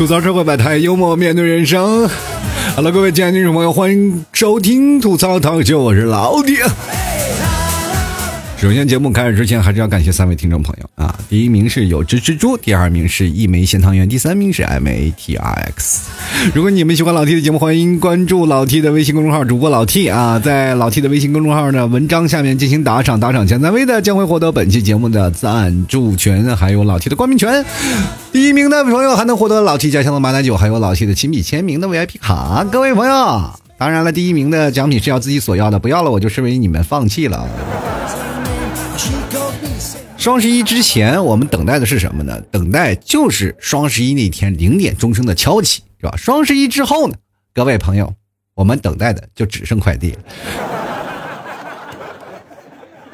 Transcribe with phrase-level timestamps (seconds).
[0.00, 2.08] 吐槽社会百态，幽默面对人生。
[2.74, 6.64] Hello，各位亲爱的听众朋友，欢迎收听吐槽堂秀，我是老铁。
[8.60, 11.18] 首先，节目开始之前，还是要感谢三位听众朋友啊！
[11.30, 16.10] 第一名是有只蜘蛛，第二名是一枚咸汤圆，第三名是 M A T R X。
[16.52, 27.64] 如果你们喜欢老 T 的节目，欢迎关注老 T 的微信公众号，主播老 T 啊，在老 T 的微信公众号呢文章下面进行打赏，打赏前三位的将会获得本期节目的赞助权，还有老 T 的冠名权。
[28.30, 32.62] 第一名的朋友还能获得老 T 家乡的马奶酒，还有老 T 的亲笔签名的 VIP 卡。
[32.70, 37.48] 各位朋友，当然了，第一名的奖品是要自己索要的，不要了我就视为你们放弃了。
[40.20, 42.38] 双十一之前，我们等待的是什么呢？
[42.50, 46.14] 等待就是双十一那天零点钟声的敲起，是吧？
[46.14, 47.14] 双十一之后呢，
[47.54, 48.12] 各位朋友，
[48.54, 50.18] 我们等待的就只剩快递了。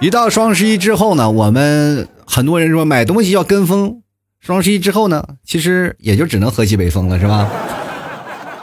[0.01, 4.03] 一到双十一之后呢，我们很多人说买东西要跟风，
[4.41, 7.49] 双十一之后呢，其实也就只能喝西北风了，是吧？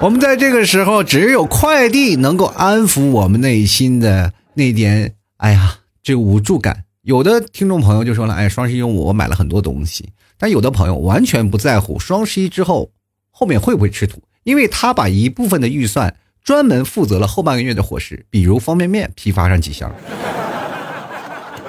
[0.01, 6.83] 我们在这个时候，只有快递能够安抚我们内心的那点，哎呀，这无助感。
[7.03, 12.91] 有的听众朋友就说了：“哎，双十一我买了很多东西。”但有的朋友完全不在乎双十一之后
[13.29, 16.15] 后面会不会吃土，因为他把一部分的预算
[16.45, 19.93] 专门负责了后半个月的伙食，比如方便面批发上几箱。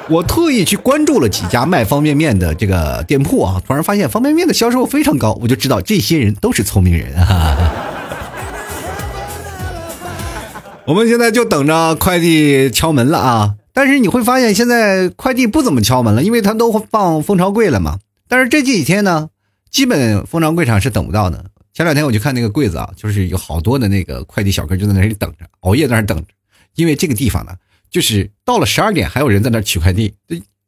[0.08, 7.72] 我特意去关注了几家卖方便面的这个店铺啊，突然发现方便面的销售非常高，我就知道这些人都是聪明人啊。
[10.86, 13.54] 我们现在就等着快递敲门了啊！
[13.74, 17.98] 但是你会发现，现在快递不怎么敲门了，因为他都放蜂巢柜了嘛。
[18.28, 19.28] 但是这几天呢，
[19.68, 21.44] 基本蜂巢柜上是等不到的。
[21.72, 26.24] 前两天我就看那个柜子啊，就是有好多的那个快递小哥就在那里等着，熬夜在那等着。
[26.76, 27.52] 因为这个地方呢，
[27.90, 30.14] 就是到了十二点还有人在那取快递。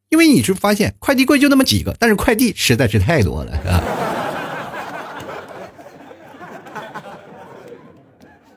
[0.08, 3.82] 因为你是发现快递柜就那么几个，但是快递实在是太多了，是吧？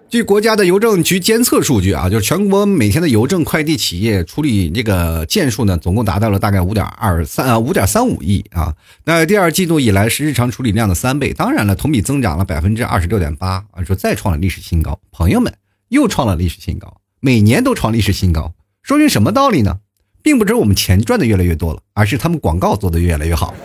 [0.09, 8.73] 据国家的邮政局监测数据啊，就是全国每天的邮政快递企业处理这个件数呢，总共达到了大概五点二三啊五点三五亿啊。
[9.05, 14.99] 那第二季度以来是日常处理量的三倍，当然了，同比增长了百分之二十六点八啊，说再创了历史新高。
[15.11, 15.53] 朋友们，
[15.89, 19.77] 又创了历史新高，每年都创历史新高，说明什么道理呢？
[20.23, 23.53] 并不是我们钱赚的越来越多了，而是他们广告做的越来越好。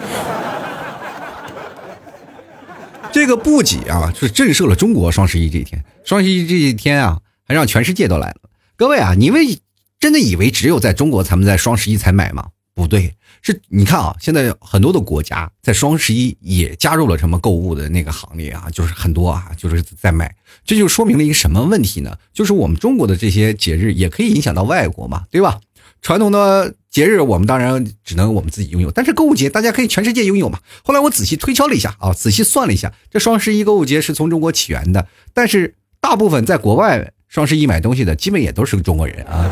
[3.10, 5.82] 这个不仅啊，是震慑了中国双十一这一天。
[6.04, 8.36] 双十一这一天啊，还让全世界都来了。
[8.76, 9.40] 各位啊，你们
[9.98, 12.48] 真的以为只有在中国才能在双十一才买吗？
[12.74, 20.34] 不对，是你看啊，现在很多的国家在双十一也加入了什么购物的那个行列啊，就是很多啊，就是在买。
[20.64, 22.18] 这就说明了一个什么问题呢？
[22.34, 25.60] 就是我们中国的这些节日也可以影响到外国嘛，对吧？
[26.02, 30.58] 传统的节日我们当然只能我们自己拥有，但是购物节大家可以全世界拥有嘛。
[30.82, 39.50] 后来我仔细推敲了一下啊，仔细算了一下，这双十一购物节是从中国起源的，但是大部分在国外双十一买东西的基本也都是中国人啊。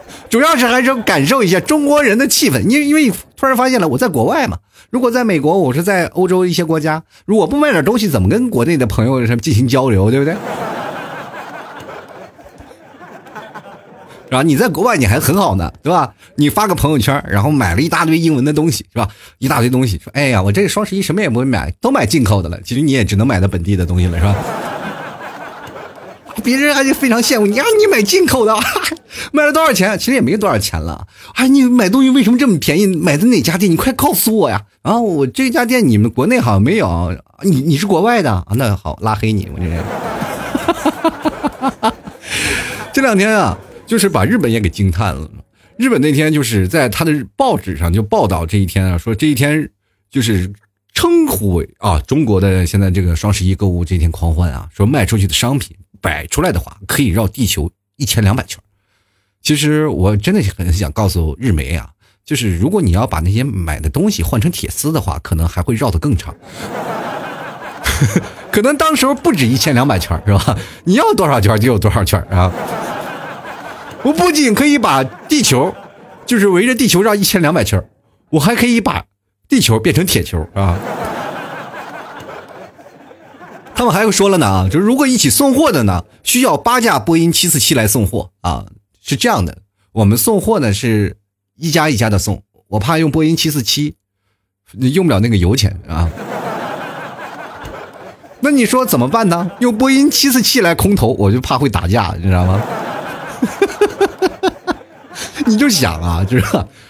[0.30, 4.56] 主要是还是感受一下中国人的气氛，因为因为突然发现了我在国外嘛，
[4.88, 10.34] 如果在美国，我是在欧洲一些国家，如果不卖点东西，怎么跟国内的朋友什么进行交流，对不对？
[14.28, 14.42] 是吧？
[14.42, 16.12] 你在国外你还很好呢，对吧？
[16.36, 19.08] 你发个朋友圈，然后买了一大堆英文的东西，是吧？
[19.38, 24.36] 一大堆东西，说：“哎呀，我这个双十一什么也不会买，都买进口的了。”其实你也只能买到本地的东西了，是吧？
[26.44, 27.64] 别人还就非常羡慕你啊！
[27.80, 28.54] 你买进口的，
[29.32, 29.98] 买了多少钱？
[29.98, 31.06] 其实也没多少钱了。
[31.34, 32.86] 哎，你买东西为什么这么便宜？
[32.86, 33.72] 买的哪家店？
[33.72, 34.62] 你快告诉我呀！
[34.82, 38.46] 啊，我这家店你们国内好像没有，你你是国外的？
[38.54, 39.82] 那好，拉黑你，我这人。
[42.92, 43.58] 这两天啊。
[43.88, 45.28] 就是把日本也给惊叹了。
[45.78, 49.70] 日本那天就是在他的报纸上就报道这一天啊，说这一天
[50.10, 50.52] 就是
[50.92, 58.60] 称呼啊中国的现在这个双十一购物这一天狂欢啊，说卖出去的商品摆出来的话可以绕地球一千两百圈。
[59.40, 61.88] 其实我真的很想告诉日媒啊，
[62.26, 66.36] 就是如果你要把那些买的东西换成铁丝的话，可能还会绕得更长。
[68.52, 70.58] 可能当时候不止一千两百圈是吧？
[70.84, 72.52] 你要多少圈就有多少圈啊。
[74.04, 75.74] 我不仅可以把地球，
[76.24, 77.82] 就是围着地球绕一千两百圈
[78.30, 79.04] 我还可以把
[79.48, 80.78] 地球变成铁球啊！
[83.74, 88.66] 他们还说了呢啊，就是如果一起送货的呢，需要八架波音七四七来送货啊，
[89.00, 89.58] 是这样的。
[89.92, 91.16] 我们送货呢是
[91.56, 93.94] 一家一家的送，我怕用波音七四七，
[94.72, 96.10] 用不了那个油钱啊。
[98.40, 99.50] 那你说怎么办呢？
[99.60, 102.60] 用波音七四七来空投，我就怕会打架，你知道吗？
[105.48, 106.44] 你就想啊， 就是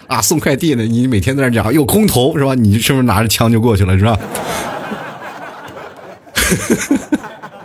[0.06, 2.55] 啊，送快递的，你每天在那讲有空投是吧？
[2.55, 4.19] 你是不是拿着枪就过去了是吧？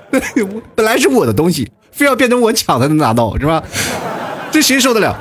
[0.75, 3.63] 本来是我的东西，非要变成我抢才能拿到，是吧？
[4.51, 5.17] 这谁受得了？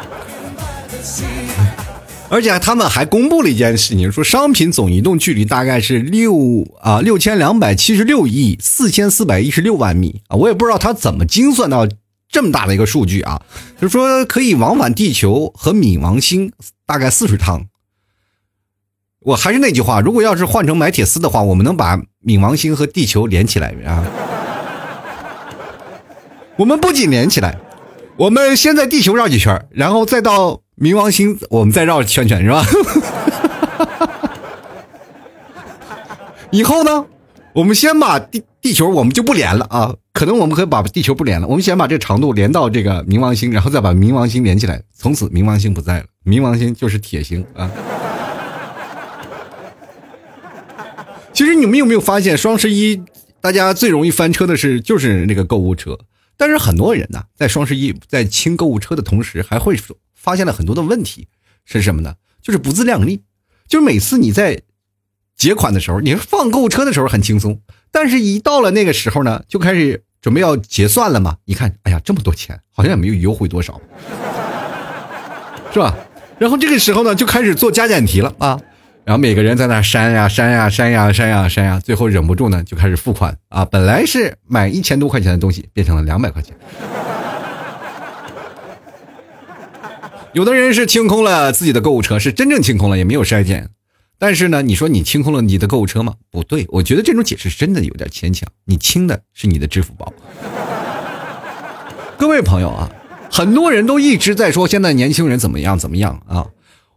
[2.29, 11.87] 而且他们还公布了一件事情，说商品总移动距离大概是六啊六千两百七十六亿四千四百一十六万米啊，我也不知道他怎么精算到
[12.33, 13.43] 这么大的一个数据啊，
[13.81, 16.51] 就是说可以往返地球和冥王星
[16.87, 17.67] 大概四十趟。
[19.21, 24.05] 我还是那句话，如果要是换成买铁丝的话，我们能把冥王星和地球连起来啊。
[26.57, 27.59] 我们不仅连起来，
[28.17, 32.65] 我们先在地球绕几圈，然后再到冥王星，我们再绕圈圈，是吧？
[36.51, 37.07] 以后呢，
[37.53, 47.69] 我们先把地地球我们就不连了啊，可能我们可以把地球不连了，我们先把这长度连到这个冥王星，然后再把冥王星连起来，从此冥王星不在了，冥王星就是铁星啊。
[51.33, 53.03] 其实你们有没有发现，双十一
[53.41, 55.99] 大家最容易翻车的是就是那个购物车。
[56.37, 59.77] 但是很多人呢，在双十一在清购物车的同时，还会
[60.15, 61.27] 发现了很多的问题，
[61.65, 62.15] 是什么呢？
[62.41, 63.25] 就是不自量力。
[63.67, 64.63] 就是每次你在
[65.35, 67.61] 结款的时候，你放购物车的时候很轻松，
[67.91, 71.37] 但是一到了那个时候呢，就开始准备要结算了嘛。
[71.45, 73.79] 一看，哎呀，这么多钱，好像也没有优惠多少，
[75.71, 75.95] 是吧？
[76.39, 78.59] 然后这个时候呢，就开始做加减题了啊。
[79.05, 83.65] 然后每个人在那删呀删呀删呀删呀删呀，最后忍不住呢就开始付款啊！
[83.65, 86.55] 本来是买一千多块钱的东西，变成了两百块钱。
[90.33, 93.69] 有的人是清空了自己的购物车，是真正清空了，也没有筛检。
[94.23, 96.15] 但是呢，你说你清空了你的购物车吗？
[96.31, 98.49] 不对，我觉得这种解释真的有点牵强。
[98.67, 100.15] 你清的是你的支付宝。
[102.17, 102.89] 各位朋友啊，
[103.33, 106.51] 很多人都一直在说现在年轻人怎么样怎么样啊，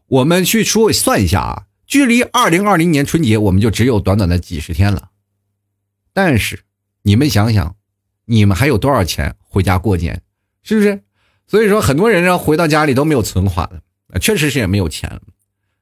[0.05, 1.63] 我们去说算一下啊。
[1.87, 5.09] 距离二零二零年春节，我们就只有短短的几十天了。
[6.13, 6.59] 但是，
[7.01, 7.75] 你们想想，
[8.25, 10.21] 你们还有多少钱回家过年？
[10.61, 11.01] 是不是？
[11.47, 13.67] 所以说，很多人呢回到家里都没有存款
[14.13, 15.21] 了，确实是也没有钱了。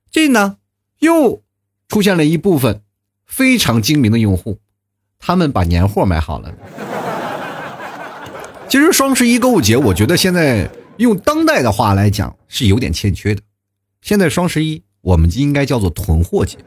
[0.10, 0.56] 这呢，
[1.04, 1.44] 又
[1.88, 2.82] 出现了一部分
[3.28, 4.58] 非常精明的用户，
[5.20, 6.52] 他们把年货买好了。
[8.68, 10.68] 其实双十一购物节，我觉得现在
[10.98, 13.42] 用当代的话来讲是有点欠缺的。
[14.02, 14.82] 现在双十一。
[15.04, 16.58] 我们应该叫做囤货节。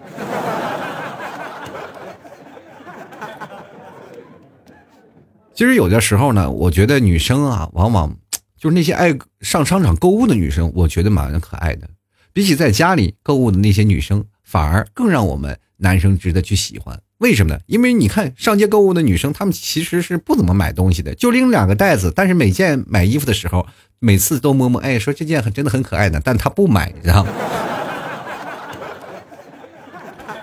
[5.55, 8.15] 其实有的时候呢，我觉得女生啊，往往
[8.59, 11.89] 就是那些爱上商场购物的女生，我觉得蛮可爱的。
[12.37, 17.00] 比起在家里购物的那些女生，反而更让我们男生值得去喜欢。
[17.17, 17.61] 为什么呢？
[17.65, 22.12] 因为你看上街购物的女生，她们其实是不怎么买东西的，就拎两个袋子。
[22.15, 23.67] 但是每件买衣服的时候，
[24.00, 27.33] 每次都摸摸，哎，说这件很真的很可爱的，但她不买，你知道吗？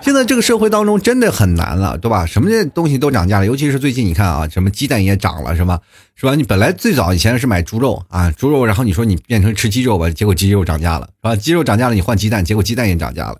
[0.04, 2.26] 现在这个社会当中真的很难了，对吧？
[2.26, 5.80] 什么东西都涨价了，尤其是最近你看啊，什么鸡蛋也涨了，是吧？
[6.14, 6.34] 是吧？
[6.34, 11.34] 你本来最早以前是买猪肉啊，猪肉，然后你说你变成吃鸡肉吧，结果鸡肉涨价了，是吧？
[11.34, 13.38] 鸡肉涨价了，你换鸡蛋，结果鸡蛋也涨价了，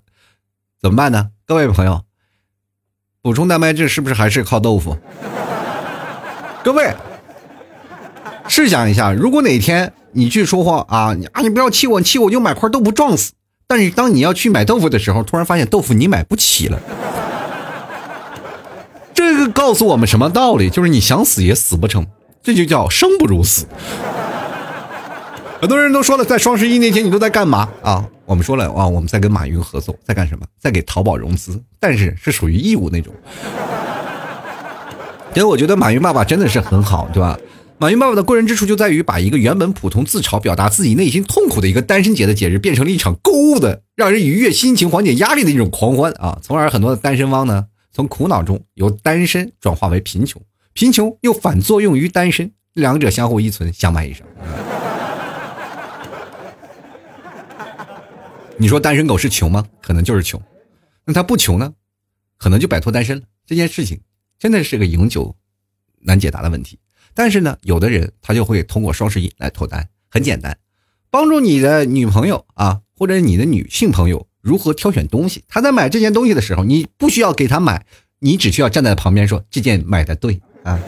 [0.81, 1.27] 怎么办呢？
[1.45, 2.01] 各位朋友，
[3.21, 4.97] 补充蛋白质是不是还是靠豆腐？
[6.63, 6.95] 各位，
[8.47, 13.33] 试想一下，如果哪天你去说话啊，你啊，你不要气我，你气我就买块豆腐撞死。
[13.67, 16.79] 但是当你要去买豆腐的时候，突然发现豆腐你买不起了。
[19.13, 20.69] 这个告诉我们什么道理？
[20.69, 22.05] 就是你想死也死不成，
[22.43, 23.65] 这就叫生不如死。
[25.59, 28.05] 很多人都说了，在双十一那天你都在干嘛啊？
[28.25, 30.45] 我们说了啊，我们在跟马云合作，在干什么？
[30.59, 33.13] 在给淘宝融资，但是是属于义务那种。
[35.33, 37.37] 因为我觉得马云爸爸真的是很好，对吧？
[37.77, 46.39] 马云爸爸的过人之处就在于把一个原本普通自嘲、表达自己内心痛苦的一个单身节的节日，变成了一场购物的、让人愉悦心情、缓解压力的一种狂欢啊！
[46.41, 50.41] 从而很多的单身汪呢，从苦恼中由单身转化为贫穷，
[50.71, 54.25] 贫穷又反作用于单身，两者相互依存，相伴一生。
[58.57, 59.65] 你说单身狗是穷吗？
[59.81, 60.41] 可能就是穷。
[61.03, 61.73] 那他不穷呢？
[62.37, 63.23] 可能就摆脱单身了。
[63.45, 63.99] 这件事情
[64.39, 65.35] 真的是个永久
[65.99, 66.79] 难解答的问题。
[67.15, 70.57] 但是呢，有的人他就会通过双十一来脱单，很简单，
[71.09, 75.43] 帮助你的女朋友啊，或者你的女性朋友如何挑选东西。
[75.47, 77.85] 他在买这件东西的时候，你不需要给他买，
[78.19, 80.79] 你只需要站在旁边说这件买的对啊。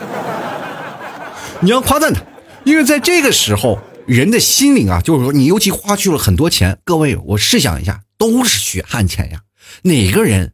[1.61, 2.21] 你要夸赞他，
[2.65, 6.77] 因为在这个时候，人的心灵啊，就是说你尤其花去了很多钱。
[6.83, 9.41] 各位，我试想一下，都是血汗钱呀，
[9.83, 10.51] 哪个人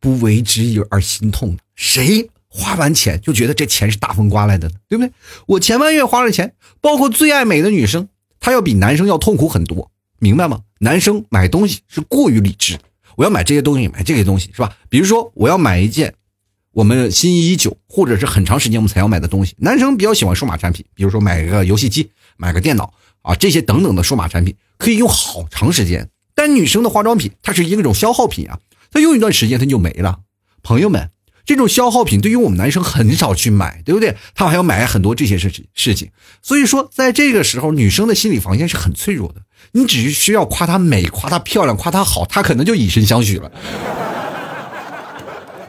[0.00, 1.56] 不为之而心痛？
[1.74, 2.28] 谁？
[2.54, 5.10] 花完钱就觉得这钱是大风刮来的，对不对？
[5.46, 8.08] 我前半月花了钱，包括最爱美的女生，
[8.40, 10.60] 她要比男生要痛苦很多，明白吗？
[10.80, 12.78] 男生买东西是过于理智，
[13.16, 14.76] 我要买这些东西，买这些东西是吧？
[14.90, 16.12] 比如说我要买一件
[16.72, 19.54] 我们心仪已久，或者是很长时间我们才要买的东西。
[19.58, 22.92] 男生比较喜欢数码产品，比如说买个游戏机、买个电脑
[23.22, 26.08] 啊，这些等等的数码产品可以用好长时间。
[26.34, 28.58] 但女生的化妆品，它是一种消耗品啊，
[28.90, 30.20] 它用一段时间它就没了。
[30.62, 31.10] 朋友们，
[31.44, 34.16] 这种消耗品对于我们男生很少去买，对不对？
[34.34, 36.10] 他还要买很多这些事情事情。
[36.40, 39.40] 所以说，在这个时候，女生的心理防线是很脆弱的。
[39.72, 43.50] 你只需要夸她美、夸她漂亮、夸她好，她可能就以身相许了。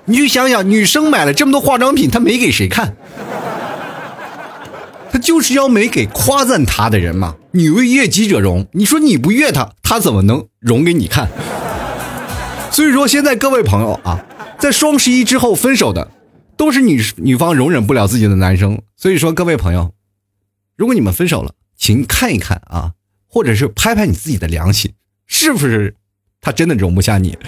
[0.05, 2.95] 你去想想，女生买了这么多化妆品，她没给谁看？
[5.11, 7.35] 她就是要没给夸赞她的人嘛。
[7.51, 11.29] 女为悦己者容，你说你不悦她，她怎么能容给你看？
[12.71, 14.19] 所以说，现在各位朋友啊，
[14.63, 16.09] 在双十一之后分手的，
[16.55, 18.81] 都是女女方容忍不了自己的男生。
[18.95, 19.93] 所以说，各位朋友，
[20.77, 22.93] 如果你们分手了，请看一看啊，
[23.27, 24.93] 或者是拍拍你自己的良心，
[25.27, 25.97] 是不是
[26.39, 27.37] 他真的容不下你？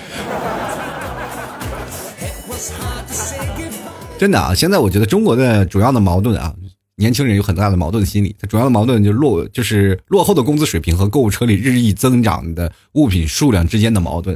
[4.20, 6.54] 真的啊，现在我觉得中国的主要的矛盾啊，
[6.98, 8.36] 年轻人有很大的矛盾心理。
[8.38, 14.36] 他主要的矛盾就落，就是落后的工资水平和购物车里日益增长的物品数量之间的矛盾，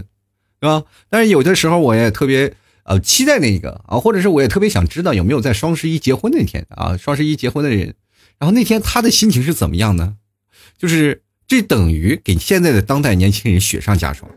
[0.61, 0.83] 是吧？
[1.09, 2.53] 但是有的时候我也特别
[2.89, 7.93] 呃期待那个啊，或者是我也特别想知道有没有在双十一结婚那天啊，双十一结婚的人，
[8.37, 10.15] 然后那天他的心情是怎么样呢？
[10.77, 14.29] 就是这等于给现在的当代年轻人雪上加霜。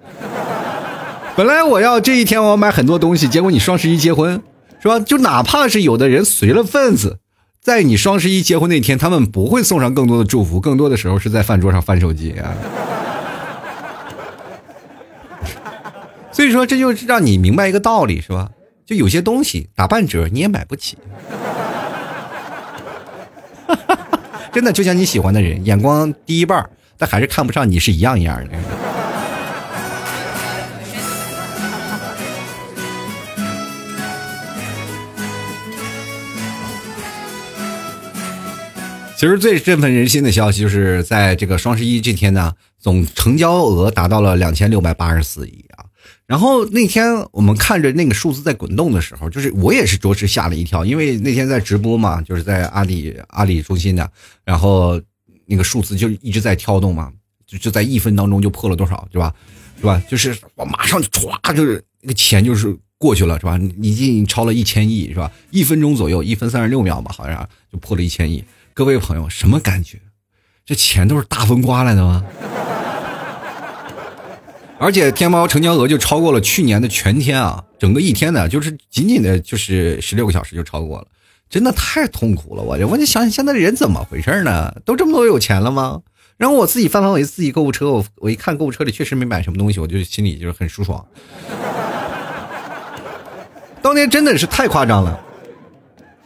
[1.37, 4.40] 本来我要这一天我要买很多东西，结果你双十一结婚。
[4.82, 4.99] 是吧？
[4.99, 7.21] 就哪怕是有的人随了份子，
[7.62, 12.52] 在你双十一结婚那天，他们不会送上更多的祝福，更多的时候是在饭桌上翻手机啊。
[16.32, 18.50] 所以说，这就是让你明白一个道理，是吧？
[18.86, 20.96] 就有些东西打半折你也买不起。
[24.50, 28.50] 真的，就像你喜欢的人，眼光低一半，但还是看不上你，是一样一样的。
[39.16, 45.64] 其实最振奋人心的消息，就是在这个双十一这天呢，总成交额达到了两千六百八十四亿。
[46.32, 54.10] 然后那天我们看着那个数字在滚动的时候，就是我也是着实吓了一跳，因为那天在直播嘛，就是在阿里阿里中心的，
[54.42, 54.98] 然后
[55.44, 57.12] 那个数字就一直在跳动嘛，
[57.46, 59.34] 就就在一分当中就破了多少，是吧？
[59.78, 60.02] 是吧？
[60.08, 63.60] 就是我马上就歘，就是那个钱就是过去了，是吧？
[63.82, 65.30] 已经超了一千亿，是吧？
[65.50, 68.42] 一分钟左右，一分三十六秒吧，好像就破了一千亿。
[68.72, 69.98] 各位朋友，什么感觉？
[70.64, 72.24] 这钱都是大风刮来的吗？
[74.82, 81.06] 而且天猫成交额就超过了去年的全天啊，整个一天呢，就是仅仅的就是十六个小时就超过了，
[81.48, 82.62] 真的太痛苦了。
[82.64, 84.74] 我就我就想，现在人怎么回事呢？
[84.84, 86.00] 都这么多有钱了吗？
[86.36, 91.06] 然后我自己翻翻我自己购物车，我我一看购物车里确实没买什么东西，我就心里就是很舒爽。
[93.80, 95.20] 当年真的是太夸张了。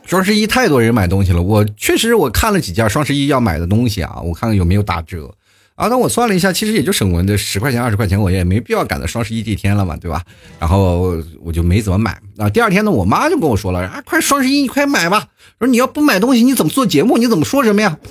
[0.07, 5.31] 双十一太多人买东西了，我确实我看了几件双十一要买的东西啊，我看看有没有打折
[5.77, 5.87] 啊。
[5.87, 10.23] 那我算了一下，其实也就省了这十块钱二十块钱，我也没必要赶到双十一这天了嘛，对吧？
[10.59, 12.51] 然后我就没怎么买啊。
[12.51, 15.29] 第二天呢，我妈就跟我说了啊，快双十一你快买吧，
[15.61, 17.17] 说你要不买东西你怎么做节目？
[17.17, 17.97] 你怎么说什么呀？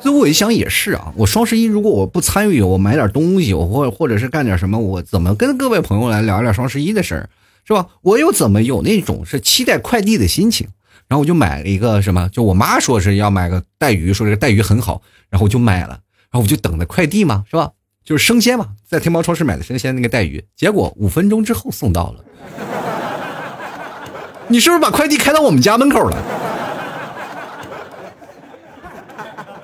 [0.00, 7.28] 所以我一想也是啊，我双十一如果我不参与，我买点东西，我或或者是干点什么，我怎么跟各位朋友来聊一聊双十一的事儿？
[7.66, 7.86] 是吧？
[8.00, 10.68] 我又怎么有那种是期待快递的心情？
[11.10, 12.28] 然后我就买了一个什么？
[12.28, 15.98] 就我妈说是要买个带鱼，说这个带鱼很好，然后我就买了。
[16.30, 17.72] 然后我就等着快递嘛，是吧？
[18.04, 22.24] 就是生鲜嘛，在天猫超市买的生鲜那个带鱼，结果五分钟之后送到了。
[24.46, 26.16] 你是不是把快递开到我们家门口了？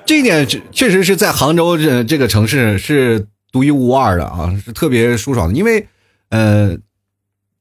[0.05, 5.87] 这一点确实是在杭州这这个城市是独一无二的啊，是特别舒爽的，因为
[6.29, 6.77] 呃。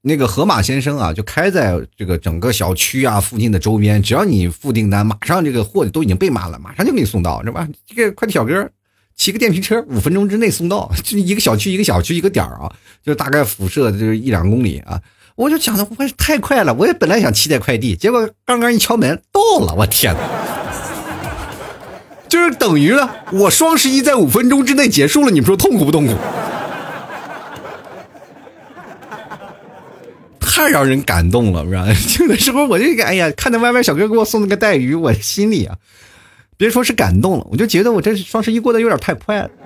[0.08, 7.66] 那个河马先生啊，就开在这个整个小区啊附近的周边，只要你付订单，马上这个货都已经备满了，马上就给你送到，是吧？
[7.84, 8.70] 这个快递小哥
[9.16, 12.72] 骑个电瓶车，五分钟之内送到，就一个小区一个小区一个点啊，
[13.04, 15.02] 就大概辐射就是一两公里啊。
[15.34, 20.20] 我就想着，我太快了，我也本来想期待快递，结果刚刚一敲门到了，我天哪！
[22.28, 26.14] 就是等于了，我双十一在五分钟之内结束了，你们说痛苦不痛苦？
[30.56, 31.86] 太让人感动了，是吧？
[32.24, 35.76] 有的时候我就哎呀，看到外卖小哥给我送那个带鱼，我心里啊，
[36.56, 39.50] 别说是感动了，我就觉得我这双十一过得有点太快了。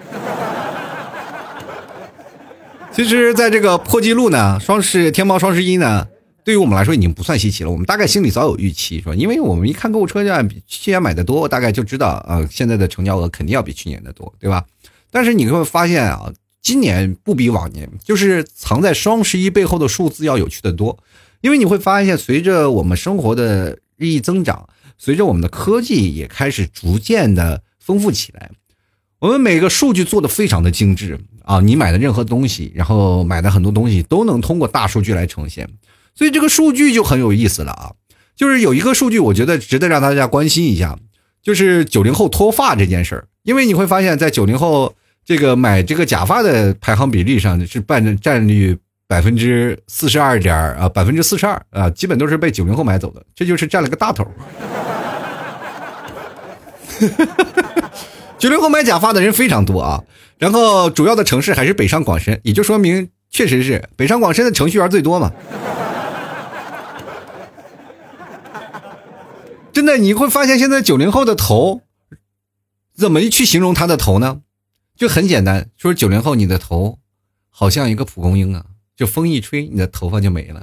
[2.90, 6.08] 其实，在这个破纪录呢，双十天猫双十一呢，
[6.42, 7.70] 对于我们来说已经不算稀奇了。
[7.70, 9.14] 我们大概心里早有预期，是吧？
[9.14, 14.64] 因为我们一看购物车价比去年买的多，大概就知道啊，现在的成交额肯定要比去年的多，对吧？
[15.12, 20.98] 但是你会发现啊，今年不比往年，就是藏在双十一背后的数字要有趣的多。
[21.40, 28.50] 因为你会发现，随着我们生活的日益增长，随着我们的科技也开始逐渐的丰富起来，
[29.20, 31.60] 我们每个数据做的非常的精致啊！
[31.60, 35.66] 你买的任何东西，然后买的很多东西都能通过大数据来呈现，
[36.14, 37.92] 所以这个数据就很有意思了啊！
[38.36, 40.98] 就是有一个数据，我觉得值得让大家关心一下，
[41.42, 48.78] 就是九零后脱发这件事儿，因为你会发现在九零后这个买这个假发的排行比例上是占占率。
[49.10, 54.24] 百分之四十二点啊，百分之四十二啊，基本都是被九零后买走的，这就是占了个大头。
[58.38, 60.00] 九零后买假发的人非常多啊，
[60.38, 65.32] 然后主要的城市还是北上广深，也就说明确实是北上广深的程序员最多嘛。
[69.72, 71.80] 真的，你会发现现在九零后的头，
[72.96, 74.42] 怎么去形容他的头呢？
[75.00, 76.98] 就很简单，说九零后你的头
[77.48, 78.62] 好像一个蒲公英啊。
[78.94, 80.62] 就风一吹，你的头发就没了。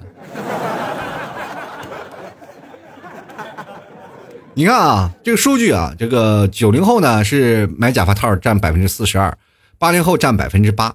[4.53, 9.35] 你看啊，这个数据啊，这个九零后呢是买假发套占百分之四十二，
[9.79, 10.93] 八零后占百分之八。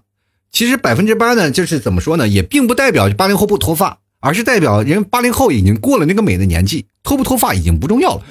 [0.52, 8.22] 其实百分之八呢，就是怎么说呢，也并不代表八零后不脱发，而是代表人八零后已经过了那个美的年纪，脱不脱发已经不重要了。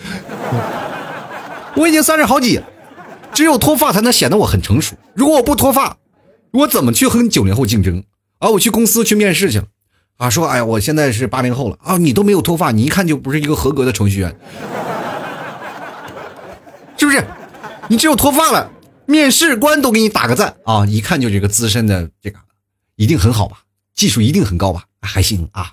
[1.76, 2.66] 我已经三十好几了，
[3.42, 4.96] 只有脱发才能显得我很成熟。
[5.16, 5.98] 如果我不脱发，
[6.52, 8.04] 我怎么去和九零后竞争？
[8.38, 9.58] 啊，我去公司去面试去。
[9.58, 9.66] 了，
[10.18, 11.76] 啊，说，哎呀，我现在是八零后了。
[11.82, 14.36] 啊，你都没有脱发，你一看就不是一个合格的程序员，
[16.96, 17.26] 是不是？
[17.88, 18.70] 你只有脱发了，
[19.08, 20.56] 面试官都给你打个赞。
[20.64, 22.38] 啊，一看就是一个资深的，这个
[22.96, 23.58] 一定很好吧，
[23.96, 25.72] 技术一定很高吧，还行啊，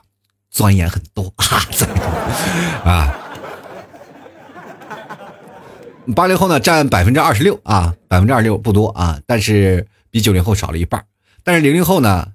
[0.50, 1.30] 钻研很多。
[2.82, 3.14] 啊，啊，
[6.14, 11.02] 八零后呢占百分之二十六啊，百分之二十六不多啊，但是比九零后少了一半，
[11.42, 12.28] 但是零零后呢？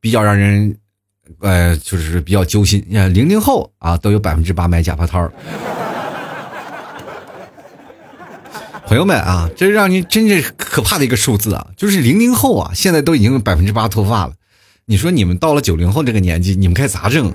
[0.00, 0.76] 比较让人，
[1.40, 2.84] 呃，就是比较揪心。
[3.14, 5.26] 零零后啊，都有百分之八买假发套。
[8.86, 11.68] 朋友们啊，这让您真是可怕的一个数字啊！
[11.74, 14.34] 就是零零后啊，现在都已经百分之八脱发了。
[14.84, 17.32] 你说你们到了九零后这个年纪，你们该咋整？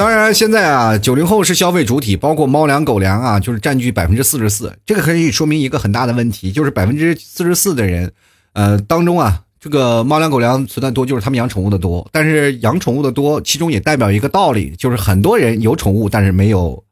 [0.00, 4.74] 当然，现在啊，九零后是消费主体，包括猫粮、狗粮啊，就是占据百分之四十四。
[4.86, 8.10] 这个可以说明一个很大的问题，就是百分之四十四的人。
[8.54, 12.08] 呃，当中啊，这个猫粮狗粮存在多，就是他们养宠物的多。
[12.10, 16.82] 但是养宠物的多，其中也代表一个道理，就是很多人有宠物，但是没有，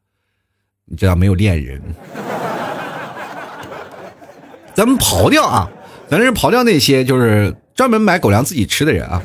[0.85, 1.81] 你知道没有恋人。
[4.75, 5.67] 咱们刨掉啊，
[6.07, 9.19] 咱是刨掉那些就是专门买狗粮自己吃的人啊，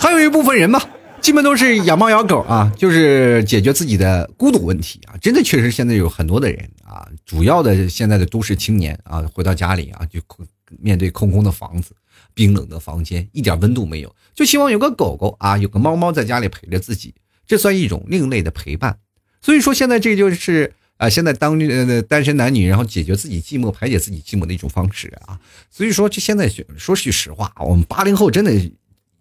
[0.00, 0.82] 还有一部分人嘛，
[1.24, 5.16] 基本都是养猫养狗啊，就是解决自己的孤独问题啊。
[5.22, 10.46] 真的确实现在有很多的人啊，主要的现在的都市青年啊，回到家里啊就空。
[10.80, 11.94] 面对空空的房子，
[12.34, 17.14] 冰冷的房间，一点温度没有，就希望有个狗狗啊，有个猫猫在家里陪着自己，
[17.46, 18.98] 这算一种另类的陪伴。
[19.40, 25.38] 所以说，现在这就是啊，现在当呃单身男女，然后解决自己寂寞、排解自己寂寞的一种方式啊。
[25.70, 28.52] 所以说，这现在说句实话，我们八零后真的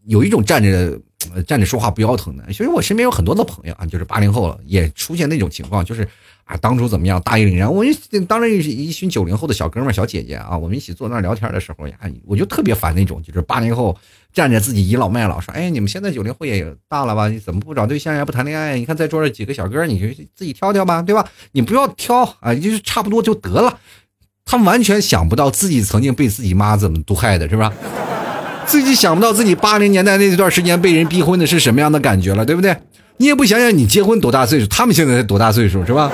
[0.06, 1.00] 有一种站着
[1.46, 2.44] 站着说话不腰疼的。
[2.48, 6.08] 其实我身边有很多的朋友啊，就是八零后了，也出现那种情况，就是。
[6.46, 7.22] 啊，当初怎么样？
[7.22, 7.74] 大义凛然。
[7.74, 13.98] 我一当着一一群九零后的小哥们、小姐姐啊，我们一起坐那聊天的时候呀，我就特别烦那种，就是八零后
[14.34, 17.30] 站着自己倚老卖老，说：“哎，你们现在九零后也大了吧？
[17.30, 18.26] 你怎么不找对象呀？
[18.26, 18.78] 不谈恋爱？
[18.78, 21.26] 你看在桌上几个小哥，你就自己挑挑吧，对吧？
[21.54, 23.80] 你不要挑啊，就是差不多就得了。”
[24.44, 27.72] 他完全想不到自己曾经被自己妈怎么毒害的，是吧？
[28.66, 32.76] 自己想不到自己八零年代那段时间被人逼婚的是什么样的感觉了，对不对？
[33.18, 34.68] 你也不想想，你结婚多大岁数？
[34.68, 36.12] 他们现在才多大岁数，是吧？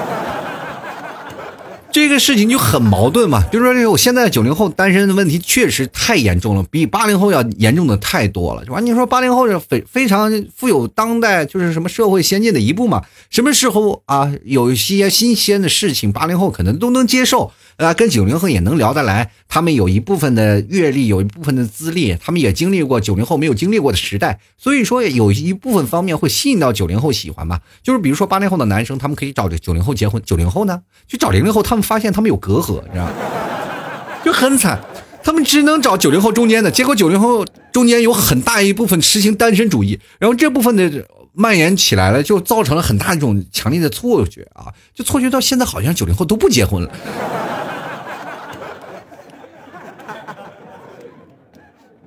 [1.91, 3.43] 这个事情就很矛盾嘛。
[3.49, 8.79] 比如说，这个我现在九零后单身的问题确实太严重了，比八零后要严重的太多了，是吧？
[8.79, 13.01] 你说八零后是非非常富有当代，就是什么社会先进的一步嘛？
[13.31, 17.51] 什么时候啊，有一些新鲜的事情，八零后可能都能接受。
[17.85, 27.61] 啊，跟九零后也能聊得来，他们有一部分的阅历，有一部分的资历，他们也经历过九零后没有经历过的时代，所以说有一部分方面会吸引到九零后喜欢吧。
[27.81, 33.11] 就是比如说八零后的男生，他们可以找九零后结婚，九零后呢去找零零后，他们发现他们有隔阂，你知道吗？
[34.25, 34.77] 就很惨，
[35.23, 41.05] 他们只能找九零后中间的，结果九零后中间有很大一部分实行单身主义，然后这部分的。
[41.31, 44.65] 蔓延起来了，就造成了很大一种强烈的错觉啊！
[44.93, 46.91] 就错觉到现在，好像九零后都不结婚了。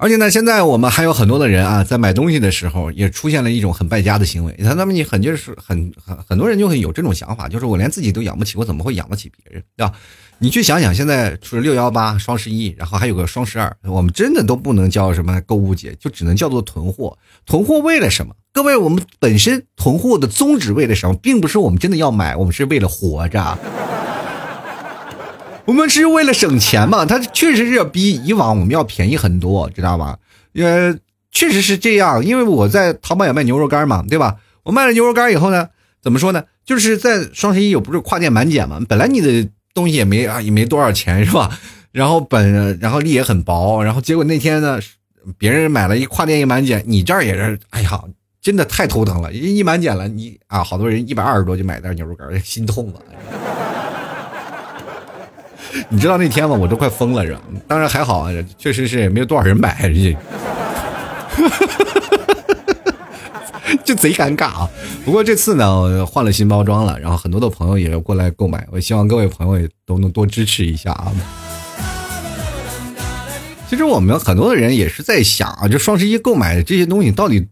[0.03, 4.53] 而且呢，现在我们还有很多的人啊，在买东西的时候也出现了一种很败家的行为。
[4.59, 9.93] 你看，他们你很就是很很很多人就会有这种想法，就是我连自己都养不起，我怎么会养得起别人，对吧？
[10.39, 17.17] 你去想想，现在除了六幺八、双十一，然后还有个双十二，我们真的都不能叫什么购物节，就只能叫做囤货。
[17.47, 18.35] 囤货为了什么？
[18.53, 21.15] 各位，我们本身囤货的宗旨为了什么？
[21.23, 23.57] 并不是我们真的要买，我们是为了活着。
[25.65, 27.07] 我们是为了省钱嘛？
[27.07, 30.19] 它确实是要比以往我们要便宜很多，知道吧？
[30.55, 30.97] 呃，
[31.31, 34.37] 确实是这样，因为我在淘宝也卖牛肉干嘛，对吧？
[34.65, 35.69] 我卖了牛肉干以后呢，
[36.03, 36.45] 怎么说呢？
[36.65, 38.81] 就是在双十一有不是跨店满减嘛？
[38.89, 41.51] 本来你的东西也没啊，也没多少钱，是吧？
[41.93, 44.81] 然后本然后利也很薄，然后结果那天呢，
[45.39, 48.03] 别人买了一跨店一满减，你这儿也是，哎呀，
[48.41, 49.33] 真的太头疼了！
[49.33, 53.01] 一满减了，你啊，好多人一百二十多就买袋牛肉干，心痛了。
[55.89, 56.55] 你知道那天吗？
[56.55, 57.41] 我都快疯了，是吧？
[57.67, 60.17] 当然还好啊，确实是也没有多少人买， 这
[63.83, 64.69] 就贼尴尬啊。
[65.05, 68.67] 不过这次呢，换了新包装了，然后很多的朋友也要过来购买。
[68.71, 71.11] 我希望各位朋友也都能多支持一下啊。
[73.71, 77.49] 其实我们很多的人也是在想啊，就双十一购买的这些东西到底，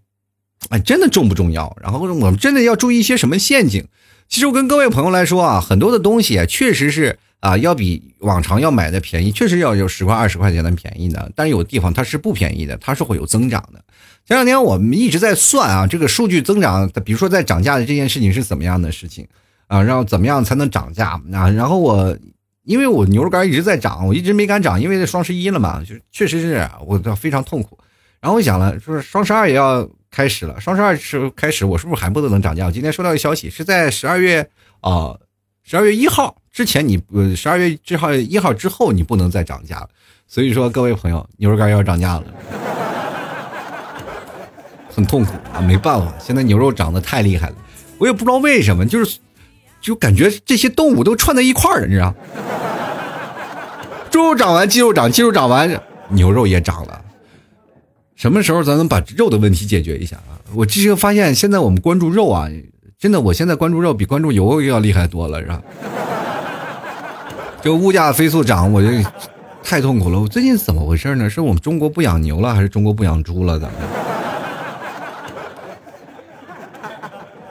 [0.69, 1.75] 哎，真的重不重要？
[1.81, 3.87] 然后我们真的要注意一些什么陷阱？
[4.29, 7.19] 其实我跟各位朋友来说啊，很多的东西确实是。
[7.41, 13.83] 啊，要比往常要买的便宜，确实要有十块二十块钱的便宜的，但是有地方它是不便宜的，它是会有增长的。
[14.27, 19.27] 前两天我们一直在算啊，这个数据增长，比如说在涨价的这件事情是怎么样的事情
[19.67, 21.49] 啊，然后怎么样才能涨价啊？
[21.51, 22.17] 然后我
[22.65, 27.79] 因为我牛肉干一直在涨，我一直没敢涨，因为双十一了嘛，就确实是我非常痛苦。
[28.21, 32.67] 然后我想了，说双十二也要开始了，双十二是开始，我是不是还不能涨价？
[32.67, 34.51] 我今天收到一个消息，是在十二月
[34.83, 35.17] 啊。
[35.63, 39.89] 十二月一号之前，你呃，十二月之号一号之后，你不能再涨价了。
[40.27, 42.25] 所以说，各位朋友，牛肉干要涨价了，
[44.93, 47.55] 很痛苦啊，没办法，现在牛肉涨得太厉害了，
[47.99, 49.19] 我也不知道为什么，就是
[49.81, 52.15] 就感觉这些动物都串在一块儿了，你知道？
[54.11, 57.01] 猪肉涨完，鸡肉涨，鸡肉涨完，牛肉也涨了。
[58.17, 60.35] 什么时候咱能把肉的问题解决一下啊？
[60.55, 62.49] 我这个发现，现在我们关注肉啊。
[62.99, 65.63] 真的，我现在关注肉比关注油要厉害多了，是吧？
[67.63, 68.89] 就物价飞速涨，我就
[69.63, 70.19] 太痛苦了。
[70.19, 71.29] 我最近怎么回事呢？
[71.29, 73.59] 是我们中国不养牛了，还是中国不养猪了？
[73.59, 73.87] 怎么的？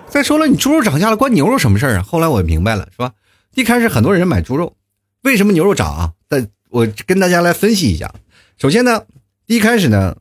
[0.07, 2.01] 再说了，你猪肉涨价了，关牛肉什么事儿啊？
[2.01, 3.11] 后来我明白了，是吧？
[3.53, 4.75] 一开始很多人买猪肉，
[5.21, 6.13] 为什么牛肉涨啊？
[6.27, 8.11] 但我跟大家来分析一下。
[8.57, 9.03] 首先呢，
[9.45, 10.15] 一开始呢，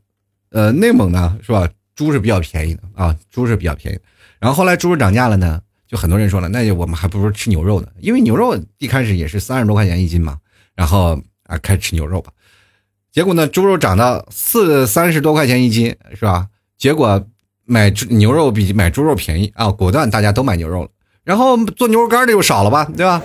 [0.51, 1.67] 呃，内蒙呢，是吧？
[1.97, 3.99] 猪是比较便宜的啊，猪是比较便宜。
[4.39, 10.37] 然后后来猪肉涨价了呢，就很多人说了，那就我们还不如吃牛肉呢，因为牛肉一开始也是三十多块钱一斤嘛。
[10.77, 12.31] 然后啊，开始吃牛肉吧。
[13.11, 16.47] 结果呢，猪肉涨到四三十多块钱一斤，是吧？
[16.77, 17.27] 结果
[17.65, 20.89] 买牛肉比买猪肉便宜啊，果断大家都买牛肉了。
[21.25, 23.21] 然后做牛肉干的又少了吧，对吧？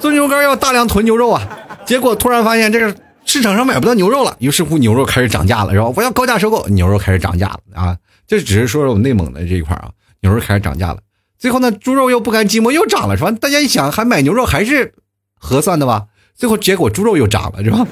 [0.00, 1.46] 做牛肉干要大量囤牛肉啊，
[1.84, 2.96] 结果突然发现这个
[3.26, 5.92] 市场上买不到牛肉了，于是乎牛肉开始涨价了，是吧？
[5.94, 7.98] 我要高价收购，牛肉开始涨价了啊。
[8.26, 9.90] 这只是说说我们内蒙的这一块啊，
[10.20, 10.98] 牛肉开始涨价了。
[11.38, 13.30] 最后呢，猪肉又不甘寂寞，又涨了，是吧？
[13.32, 14.94] 大家一想，还买牛肉还是
[15.38, 16.06] 合算的吧？
[16.36, 17.86] 最后结果猪肉又涨了，是吧？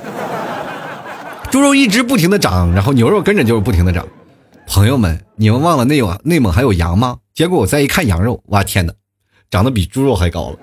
[1.51, 4.07] 猪肉一直不停的涨，然后牛肉跟着就是不停的涨。
[4.67, 7.17] 朋友们，你们忘了内蒙内蒙还有羊吗？
[7.35, 8.93] 结果我再一看羊肉，哇天哪，
[9.51, 10.59] 涨得比猪肉还高了！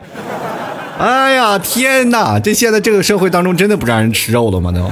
[0.99, 4.71] 哎呀天哪，这现在这个社会当中真的不让人吃肉了吗？
[4.71, 4.89] 都。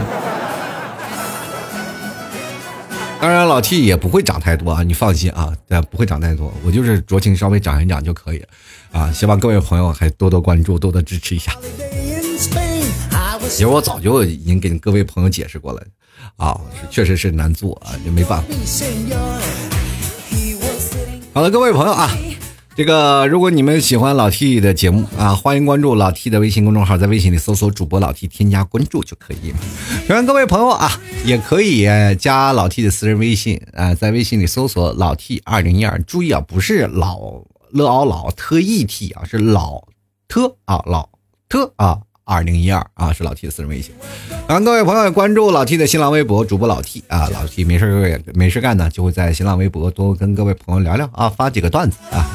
[3.24, 5.56] 当然，老 T 也不会涨太多啊，你放心啊，
[5.90, 8.44] 不会涨太多，我就是酌情稍微涨一涨就可以，
[8.92, 11.56] 啊，希望各位朋友还多多关注，多多支持一下。
[13.48, 15.82] 其实我早就已经给各位朋友解释过了，
[16.36, 16.60] 啊，
[16.90, 18.48] 确实是难做啊，也没办法。
[21.34, 22.12] 好了，各位朋友啊。
[22.76, 29.58] 这个，如果你们喜欢老 T 的节目啊，欢迎关注老 T 的微信公众号，在微信里搜索主播老 T，添加关注就可以了。
[30.08, 30.90] 然后，各位朋友啊，
[31.24, 39.84] 也可以加老 T 的私人微信啊，在微信里搜索老 T 二零一二，注意啊，不是老乐奥老特 E T 啊，是老
[40.28, 41.10] 特啊老
[41.48, 43.94] 特啊二零一二啊，是老 T 的私人微信。
[44.48, 52.28] 然后各位朋友关注老 T 的新浪微博主播老 T 啊，老 T 没事没事干呢，就会在新浪微博多跟各位朋友聊聊啊，发几个段子啊。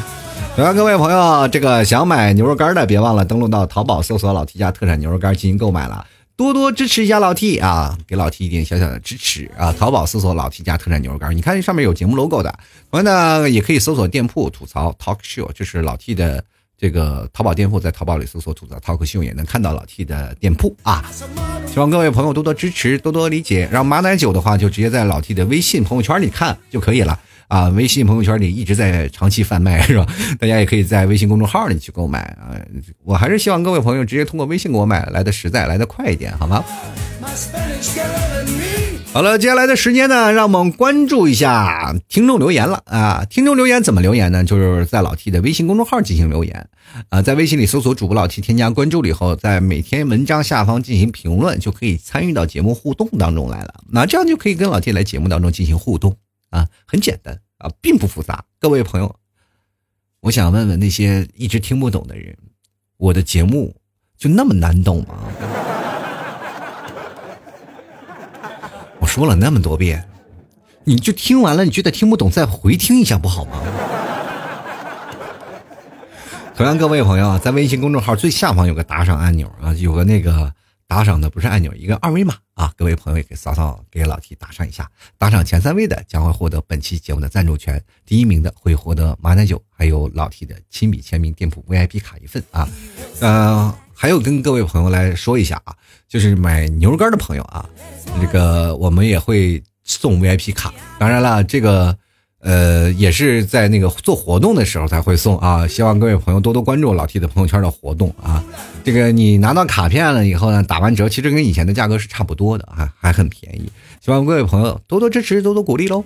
[0.59, 9.73] 喜欢各位朋友，这个想买牛肉干的，别忘了登录到淘宝搜索“老 T 家特产牛肉干”进行购买了，多多支持一下老 T 啊，给老 T 一点小小的支持啊！
[9.79, 12.53] 淘宝搜索“老 T 家特产牛肉干”，你看上面有节目 logo 的，
[12.90, 16.42] 同样呢，也可以搜索店铺吐槽 Talk Show，就是老 T 的
[16.77, 21.09] 这个淘宝店铺，在淘宝里搜索“吐槽 Talk Show ”也能看到老 T 的店铺啊。
[21.68, 23.68] 希望各位朋友多多支持，多多理解。
[23.71, 27.16] 然后马奶酒的话，就直接在老 T 的微信朋友圈里看就可以了
[27.48, 27.68] 啊。
[27.70, 30.06] 微信朋友圈里一直在长期贩卖，是吧？
[30.38, 32.54] 大家也可以在微信公众号里去购买啊。
[33.04, 36.64] 我还是希望各位朋友直接通过微信给我买，来的实在，来的快一点，好吗？
[39.11, 43.24] 好了，接下来的时间呢，让我们关注一下听众留言了啊！
[43.28, 44.44] 听众留言怎么留言呢？
[44.44, 46.68] 就是在老 T 的微信公众号进行留言
[47.08, 53.74] 啊，在微信里搜索主播老 T，添加关注了以后，在每天文章下方进行评论，就可以参与到节目互动当中来了。
[53.90, 56.14] 那这样就可以跟老 T 来节目当中进行互动
[56.50, 58.44] 啊，很简单啊，并不复杂。
[58.58, 59.16] 各位朋友，
[60.20, 62.37] 我想问问那些一直听不懂的人，
[62.96, 63.76] 我的节目
[64.16, 65.14] 就那么难懂吗？
[69.00, 70.08] 我说了那么多遍，
[70.84, 73.62] 你就听完了，你觉得听不懂，再回听一下不好吗？
[76.56, 80.52] 同样，各位朋友，在微信公众号最下方有个打赏按钮啊，有个那个
[80.88, 92.68] 打赏的不是按钮，一个二维码啊，各位朋友也可以扫扫给老 T 打上一下，打赏前三位的将会获得本期节目的赞助权，第一名的会获得马奶酒还有老 T 的亲笔签名店铺 VIP 卡一份啊，
[93.20, 93.72] 嗯。
[94.01, 95.74] 还有跟各位朋友来说一下啊，
[96.07, 97.68] 就是买牛肉干的朋友啊，
[98.20, 100.72] 这个我们也会送 VIP 卡。
[101.01, 101.98] 当然了，这个
[102.40, 105.66] 呃也是在那个做活动的时候才会送啊。
[105.66, 108.42] 希望各位朋友多多关注老 T 的朋友圈的活动啊。
[108.85, 113.70] 这个你拿到卡片了以后呢，打完折，其实跟以前的价格是差不多的啊，还很便宜。
[114.01, 116.05] 希望各位朋友多多支持，多多鼓励喽。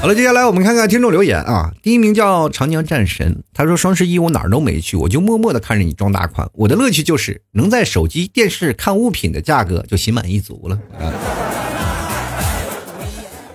[0.00, 1.72] 好了，接下来我们看看听众留言啊。
[1.80, 6.48] 第一名叫长江战神，他说双十一我哪儿都没去，我就默默的看着你装大款。
[6.54, 10.76] 我的乐趣就是能在手机、电视看物品的价格就心满意足了。
[10.98, 11.61] 啊。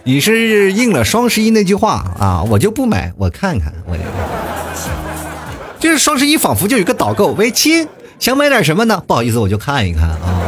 [0.08, 3.98] 你是应了双十一那句话啊，我就不买，我看看我。
[5.82, 7.86] 就是双十一仿佛就有个导购，喂亲，
[8.18, 9.04] 想买点什么呢？
[9.06, 10.42] 不好意思，我就看一看啊。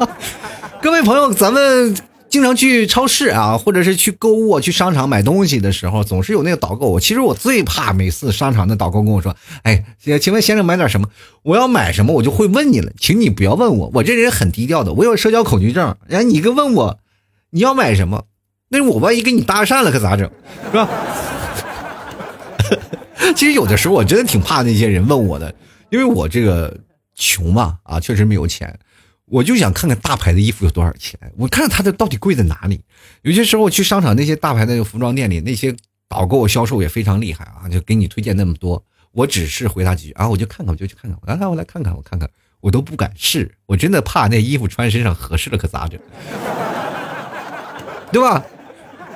[0.80, 1.94] 各位朋友，咱们。
[2.30, 7.00] 经常去超市啊，或者是去购物、去商场买东西的时候，总是有那个导购。
[7.00, 9.84] 其实我最怕每次商场的导购跟我说：“哎，
[10.20, 11.08] 请问先生买点什么？
[11.42, 15.96] 我要买什么，我就会问你了，请你不要问我，我这人很低调的，我有社交恐惧症。
[16.06, 17.00] 然后你一个问我
[17.50, 18.24] 你要买什么，
[18.68, 20.30] 那我万一跟你搭讪了可咋整？
[20.70, 20.88] 是吧？
[23.36, 25.54] 其实有的时候我真的挺怕那些人问我的，
[25.90, 26.76] 因为我这个
[27.14, 28.78] 穷嘛，啊，确实没有钱。”
[29.30, 32.80] 我就想看看大牌的衣服有多少钱，我看看它的到底贵在哪里。
[33.22, 35.72] 有些时候去商场那些大牌的服装店里，那些
[36.08, 38.84] 导购销售也非常厉害啊，就给你推荐那么多。
[39.12, 42.28] 我只是回答几句啊，我就看看，我就去看看，我来来，我来看看，我看看，
[42.60, 46.00] 我都不敢试，我真的怕那衣服穿身上合适了可咋整，
[48.12, 48.44] 对吧？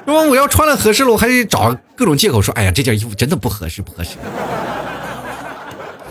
[0.07, 4.17] 如果我要穿了合适了，我还得找各种借口说，哎呀，这件衣服真的不合适，不合适，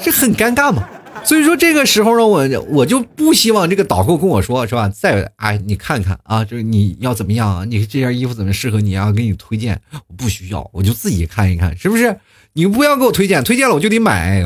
[0.02, 0.84] 这很尴尬嘛。
[1.24, 4.90] 所以说这个时候呢，我我就不希望这个导购跟我说，是吧？
[4.90, 7.64] 再哎，你看看啊，就是你要怎么样啊？
[7.66, 9.12] 你这件衣服怎么适合你啊？
[9.12, 12.18] 给你推荐，我不需要，我就自己看一看，是不是？
[12.54, 14.46] 你不要给我推荐，推荐了我就得买。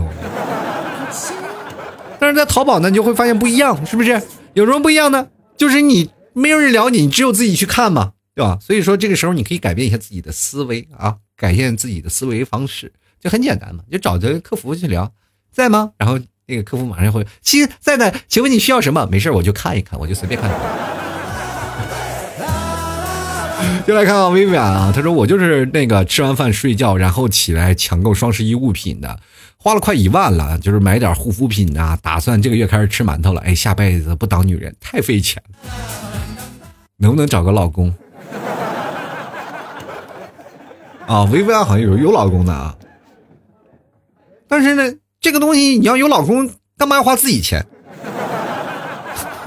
[2.19, 4.21] 但是在淘宝呢，你就会发现不一样，是不是？
[4.53, 5.27] 有什么不一样呢？
[5.55, 8.57] 就是你没有人聊你，你只有自己去看嘛，对吧？
[8.61, 15.11] 所以说这个时候你可以改变一下自己的思维啊，改变自己的思维方式，就很简单嘛，就找着客服去聊，
[15.51, 15.91] 在吗？
[15.97, 16.17] 然后。
[16.49, 19.05] 那个客服马上会，亲在呢，请问你需要什么？
[19.11, 20.49] 没事，我就看一看，我就随便看。
[23.85, 29.19] 就来看看薇薇安啊，他说我就是那个吃完饭睡觉，然后起来抢购双十一物品的，
[29.57, 33.41] 花了快一万了，就是买点护肤品啊，打算这个月开始吃馒头了。
[33.41, 35.69] 哎，下辈子不当女人太费钱了，
[36.95, 37.93] 能不能找个老公？
[41.07, 42.75] 啊，薇薇安好像有有老公的啊，
[44.47, 44.93] 但是呢。
[45.19, 47.65] 这个东西你要有老公，干嘛要花自己钱？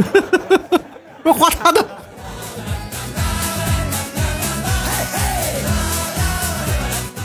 [1.23, 1.87] 不花他的。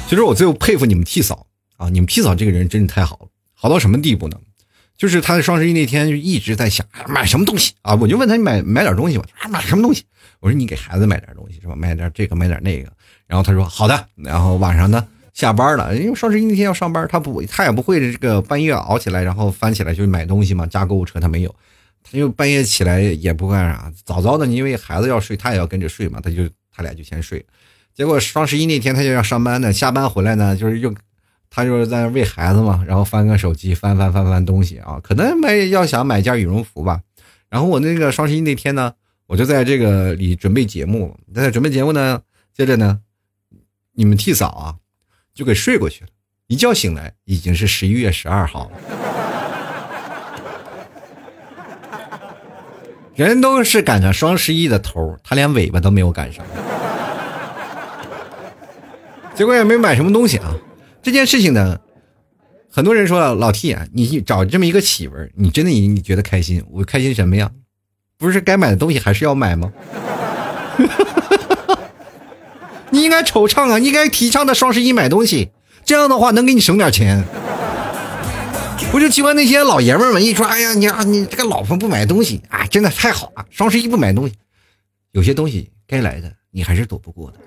[0.07, 4.37] 其实我最佩服你们替嫂啊，你们替嫂这个人真是太好了，好到什么地步呢？
[4.97, 10.03] 就是他在双十一那天就一直在想买什么东西啊，我就问他你买买点东西吧，买什么东西？
[10.39, 11.75] 我说你给孩子买点东西是吧？
[11.75, 12.91] 买点这个买点那个，
[13.27, 15.05] 然后他说好的，然后晚上呢？
[15.33, 21.53] 下班了，因为双十一那天要上班，他不，他也不会这个半夜熬起来，然后翻起来就买东西嘛，加购物车他没有，
[22.01, 27.45] 他就半夜起来也不干啥，早早的，因为孩子要睡，他也要跟着睡嘛，他就他俩就先睡。
[27.93, 30.93] 结果双十一那天他就要上班呢，下班回来呢，就是又
[31.55, 36.99] 他就是在那喂孩子嘛，然后翻个手机，翻翻翻翻东西啊，可能买要想买件羽绒服吧。
[37.49, 38.93] 然后我那个双十一那天呢，
[39.27, 42.21] 我就在这个里准备节目，在准备节目呢，
[42.53, 42.99] 接着呢，
[43.93, 44.75] 你们替嫂啊。
[45.33, 46.09] 就给睡过去了。
[46.47, 48.71] 一觉醒来，已经是十一月十二号了。
[53.15, 56.45] 人都是赶上双十一的头，他连尾巴都没有赶上，
[59.33, 60.55] 结果也没买什么东西啊。
[61.05, 61.77] 这件事情呢，
[62.71, 66.63] 很多人说老 T 啊，你找这么一个媳妇儿，你真的你你觉得开心？
[66.71, 67.51] 我开心什么呀？
[68.17, 69.71] 不是该买的东西还是要买吗？
[72.89, 75.51] 你应该惆怅啊，你应该提倡的双十一买东西，
[75.85, 77.23] 这样的话能给你省点钱。
[78.91, 83.45] 不就奇怪那些老爷们儿们一说，哎呀，你啊，你这个老婆不买东西啊，真的太好了。
[83.51, 84.33] 双十一不买东西，
[85.11, 87.37] 有些东西该来的你还是躲不过的。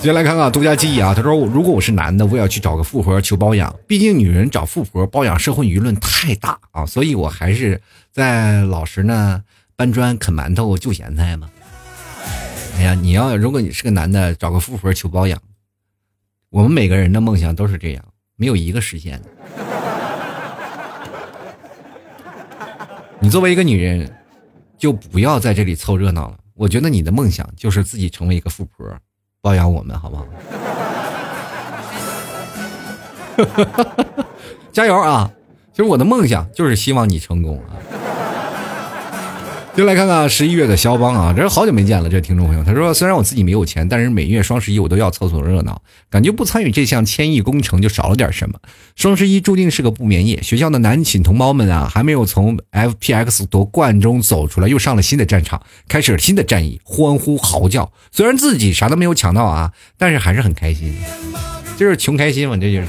[0.00, 7.82] 接下来看看独家记忆啊，他说，如果我是男的，我也要去找个富婆求包养，毕竟女人找富婆包养，社会舆论太大啊，所以我还是
[8.12, 9.42] 在老实呢
[9.74, 11.50] 搬砖啃馒头就咸菜嘛。
[12.76, 15.36] 哎呀，你要如果你是个男的，找个富婆求包养，
[16.50, 18.04] 我们每个人的梦想都是这样。
[18.36, 19.28] 没有一个实现的。
[23.18, 24.08] 你作为一个女人，
[24.78, 26.38] 就不要在这里凑热闹了。
[26.54, 28.96] 我觉得你的梦想就是自己成为一个富婆，
[29.40, 30.26] 包养我们，好不好？
[34.72, 35.30] 加油啊！
[35.72, 37.70] 其实我的梦想就是希望你成功啊。
[39.78, 42.08] 就来看看十一月的肖邦啊，这是好久没见了。
[42.08, 48.58] 这听众朋友他说，虽然我自己没有钱，但是每月双十一我都要凑凑热闹，感觉不参与这项千亿工程就少了点什么。
[48.96, 57.92] 双十一注定是个不眠夜，学校的男寝同胞们啊，还没有从 FPX 夺冠中走出来，又上了新的战场，开始了新的战役，欢呼嚎叫。
[58.10, 60.92] 虽然自己啥都没有抢到啊，但是还是很开心，
[61.76, 62.88] 就是穷开心嘛，这就是。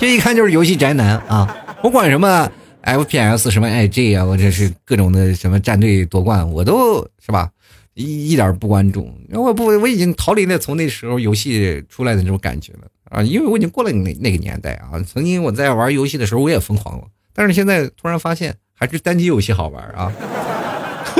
[0.00, 2.50] 这一看就是游戏宅男啊，我管什么。
[2.82, 7.50] FPS 什么 IG 啊，或者是各种的什么战队夺冠，我都是吧，
[7.94, 9.12] 一一点不关注。
[9.32, 14.98] 我不，我已经逃离了从那时候游戏出来的那种感觉了啊，因为我已经过了那那个年代啊。
[15.06, 20.12] 曾经我在玩游戏的时候，我也疯狂了，但是现在突然发现还是单机游戏好玩啊。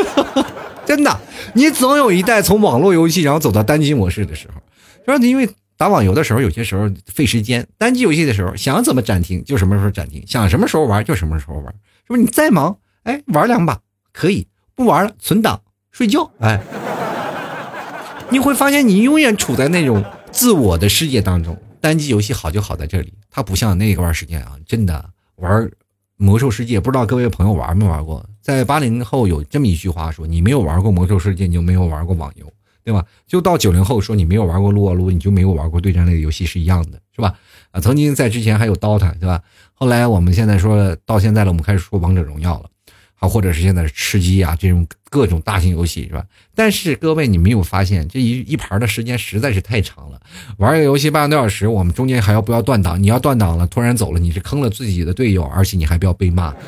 [0.86, 1.20] 真的，
[1.54, 4.60] 你总有一代从网络游戏然后走到单机模式的时候，
[5.04, 5.48] 说因为。
[5.80, 11.74] 打网游的时候，有些时候费时间；单机游戏的时候，想怎么暂停就什么时候暂停，想什么时候玩就什么时候玩。
[12.06, 12.20] 是不是？
[12.20, 13.80] 你再忙，哎，玩两把
[14.12, 16.30] 可以；不玩了，存档睡觉。
[16.40, 16.60] 哎，
[18.28, 21.56] 你会发现你永远处在那种自我的世界当中。
[21.80, 25.02] 单机游戏好就好在这里，它不像那段时间啊，真的
[25.36, 25.70] 玩
[26.18, 26.78] 魔兽世界。
[26.78, 28.22] 不知道各位朋友玩没玩过？
[28.42, 32.52] 在八零后有这么一句话说：“你没有玩过魔兽世界，你就没有玩过网游。”
[32.84, 33.04] 对吧？
[33.26, 37.34] 就到九零后说你没有玩过撸啊撸，你就没有玩过对战类的游戏是一样的，是吧？
[37.70, 39.42] 啊，曾经在之前还有 DOTA，对吧？
[39.74, 42.66] 后来我们现在说到现在了，我们开始说王者荣耀了，
[43.14, 46.24] 好，或者是现在吃鸡啊这种各种大型游戏，是吧？
[46.54, 50.20] 但是各位，你没有发现这一一盘的时间实在是太长了，
[50.58, 53.00] 玩一个游戏半个多小时，我们中间还要不要断档？
[53.00, 56.54] 你要断档了，突然走了，你是坑了自己的队友，而且你还不要被骂。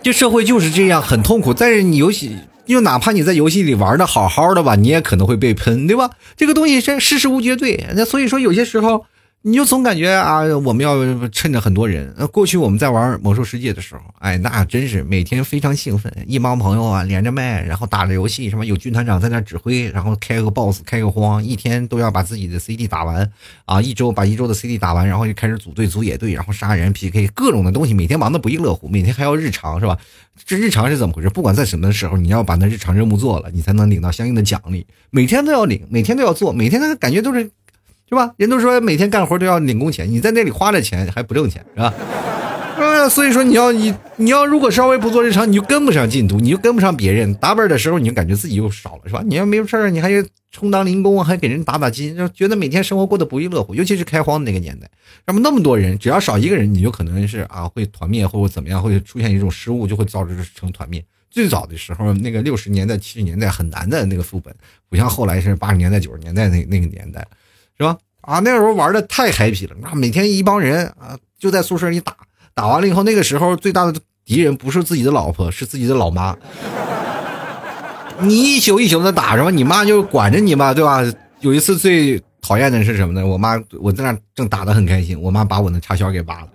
[0.00, 1.52] 这社会就是这样，很痛苦。
[1.52, 2.36] 但是你游戏。
[2.74, 6.10] 就哪怕你在游戏里玩的好好的吧，你也可能会被喷，对吧？
[6.36, 9.06] 这个东西是事事无绝对，那所以说有些时候。
[9.42, 10.96] 你就总感觉啊，我们要
[11.28, 12.12] 趁着很多人。
[12.32, 23.30] 过去我们在玩魔兽世界的时候，哎，那真是每天非常兴奋，一帮朋友啊连着麦，然后打着游戏，什么有军团长在那指挥，然后开个 boss，开个荒，一天都要把自己的 CD 打完
[23.64, 29.96] 啊，一周把一周的 CD 打完，然后就开始组队组野队，然后杀人 PK 各种的东西，每天忙得不亦乐乎，每天还要日常是吧？
[30.44, 31.30] 这日常是怎么回事？
[31.30, 37.48] 不管在什么时候，你要把那日常任务做了，你才能领到相应的奖励，每天都要领，每天都要做，每天那个感觉都是。
[38.08, 38.32] 是吧？
[38.36, 41.92] 人都说每天干活都要领工钱，你在那里花了钱还不挣钱，是吧？
[42.78, 47.34] 啊，所以说你要你你要如果稍微不做日常，你就跟不上进度，你就跟不上别人。
[47.34, 49.22] 打本的时候，你就感觉自己又少了，是吧？
[49.26, 50.10] 你要没事儿，你还
[50.52, 53.74] 充当零工，还给人打打金，就觉得每天生活过得不亦乐乎。
[53.74, 54.88] 尤其是开荒的那个年代，
[55.26, 61.04] 那么那么多人，只要少一个人，你就可能是啊会团灭或者怎么样，会出现一种失误，就会导致成团灭。
[61.30, 64.54] 最早的时候，那个六十年代、七十年代很难的那个副本，
[64.88, 67.26] 不像后来是八十年代、九十年代那那个年代。
[67.78, 67.96] 是吧？
[68.22, 72.12] 啊，那时候玩的太 happy 了，那每天一帮人啊，就在宿舍里打，
[72.52, 76.36] 打完了以后，那个时候最大的敌人不是自己的老婆，是自己的老妈。
[78.20, 79.50] 你一宿一宿的打是吧？
[79.50, 81.00] 你妈就管着你嘛，对吧？
[81.40, 83.24] 有一次最讨厌的是什么呢？
[83.24, 86.48] 我妈我在那正打的很开心，我妈把我的插销给拔了。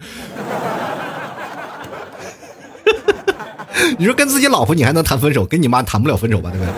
[3.97, 6.51] 你说跟自己老婆你还能谈分手，跟你妈谈不了分手吧？
[6.51, 6.73] 对不对？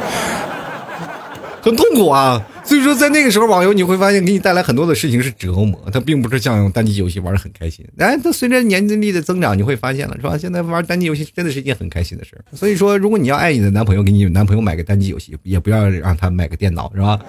[1.63, 2.41] 很痛苦啊。
[2.66, 7.86] 所以说，在那个时候，网游你会发现给你带来很多的事情是折磨，它并不是像单机游戏玩的很开心。
[7.99, 10.36] 哎，它随着年龄的增长，你会发现了，是吧？
[10.36, 12.41] 现在玩单机游戏真的是一件很开心的事儿。
[12.57, 17.20] 所以说，如果你要爱你的男朋友，给你男朋友买个单机游戏，也不要让他买个电脑，是吧？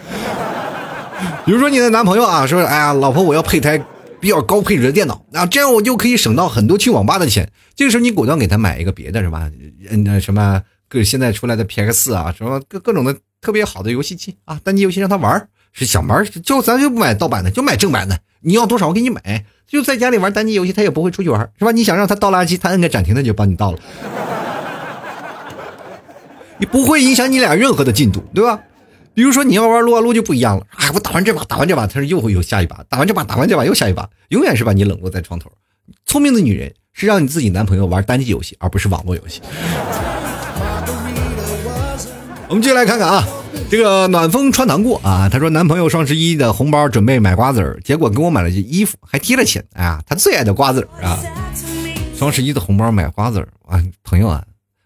[1.44, 3.78] 比如说你的男朋友啊，说，哎呀，老婆，我要配台
[4.18, 7.46] 比较高配置的电脑啊，这样我就可以省到很多去网吧的钱。
[7.74, 9.50] 这个时候你果断给他买一个别的，是吧？
[9.90, 13.14] 嗯，那什么，各现在出来的 P X 四啊，什么各各种的。
[13.40, 18.18] 特别好的游戏机啊，单机游戏让他玩是想玩就咱就不买盗版的，就买正版的。
[18.40, 21.72] 你要多少我给你买，就在家里玩单机游戏，他也不会出去玩，是吧？
[21.72, 23.78] 你想让他倒垃圾，他摁个暂停，他就帮你倒了，
[26.58, 28.60] 你不会影响你俩任何的进度，对吧？
[29.14, 35.50] 比如说你要玩撸啊撸就不一样了，哎，我打完这把，打完这把，他说又会有下一把，打完这把，打完这把又下一把，永远是把你冷落在床头。
[36.04, 39.40] 聪明的女人是让你自己男朋友玩单机游戏，而不是网络游戏。
[42.48, 43.26] 我们继续来看看啊，
[43.68, 49.64] 这个暖风穿堂过啊，他说男朋友双十一的红包准备买瓜子儿，结果给我买了件衣服，还贴了钱。
[49.74, 51.18] 哎呀，他最爱的瓜子儿啊！
[52.16, 54.44] 双十一的红包买瓜子儿啊，朋友啊，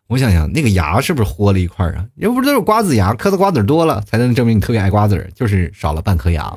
[0.08, 2.06] 我想想那个牙是不是豁了一块儿啊？
[2.16, 6.50] 也不是都是瓜子牙，嗑的瓜子多了才能证明你特别爱瓜子儿，就是少了半颗牙。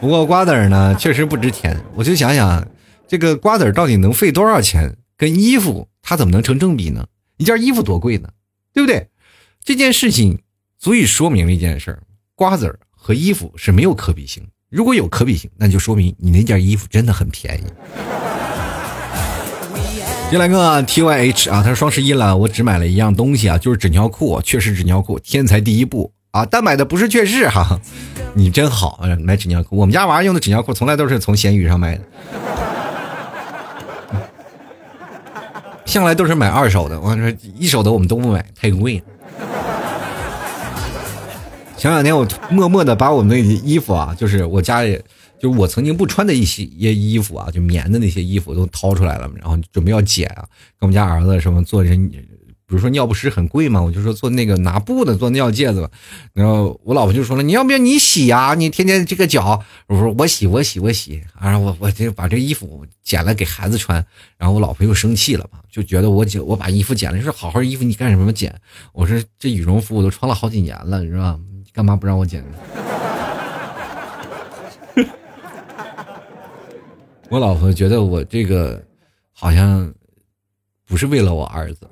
[0.00, 2.64] 不过瓜子儿呢确实不值钱，我就想想
[3.08, 7.06] 这个瓜子儿到底能费多少钱，跟衣服它怎么能成正比呢？
[7.38, 8.28] 一件衣服多贵呢？
[8.76, 9.08] 对不对？
[9.64, 10.38] 这件事情
[10.78, 12.02] 足以说明了一件事儿：
[12.34, 14.46] 瓜子儿和衣服是没有可比性。
[14.68, 17.64] 如果有可比性，那就说明你那件衣服真的很便宜。
[20.28, 26.44] 进来个 T Y H 啊，他说双十一了，我只买了一样东西啊，就是纸尿裤，确实纸尿裤，天才第一步啊！
[26.44, 27.80] 但买的不是确实哈，
[28.34, 29.78] 你真好，买纸尿裤。
[29.78, 32.04] 我们家娃用的纸尿裤从来都是从闲鱼上买的。
[35.86, 39.02] 向来都是买二手的，我说一手的我们都不买，太贵。
[41.78, 45.00] 前两天我默默的把我们那衣服啊，就是我家里，
[45.38, 50.44] 就是我曾经不穿的一些衣服啊，就棉的那些衣服都掏出来了，然后准备要剪啊，
[50.80, 52.10] 给我们家儿子什么做人。
[52.66, 55.90] 比如说尿不湿很贵嘛，我就说做那个拿布的做尿介子吧，
[56.32, 58.54] 然后我老婆就说了，你要不要你洗呀？
[58.54, 64.04] 你天天这个脚，我说我洗我洗我洗，啊我我就把这衣服剪了给孩子穿，
[64.36, 68.52] 然后我老婆又生气了嘛，就觉得我剪我把衣服剪了，说好好衣服你干什么剪？
[68.92, 71.38] 我说这羽绒服我都穿了好几年了，是吧？
[71.72, 72.44] 干嘛不让我剪？
[77.28, 78.82] 我老婆觉得我这个
[79.32, 79.92] 好像
[80.86, 81.90] 不是为了我儿子。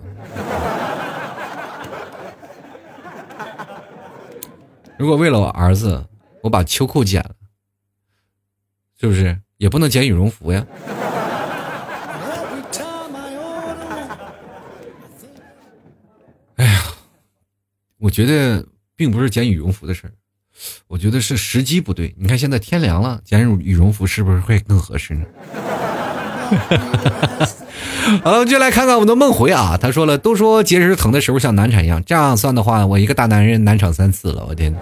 [4.97, 6.07] 如果为了我儿子，
[6.41, 7.35] 我把秋裤剪了，
[9.01, 10.65] 是不是也不能剪羽绒服呀？
[16.57, 16.85] 哎呀，
[17.99, 18.65] 我觉得
[18.95, 20.13] 并不是剪羽绒服的事儿，
[20.87, 22.15] 我觉得是时机不对。
[22.17, 25.27] 你看现在天凉了，剪羽绒服是不是会更合适呢？
[28.23, 29.79] 好，就来看看我们的梦回啊。
[29.81, 34.45] 他说了，都说结石疼的时候像难产一样，这样算的话，我一个大男人难产三次了。
[34.49, 34.75] 我天！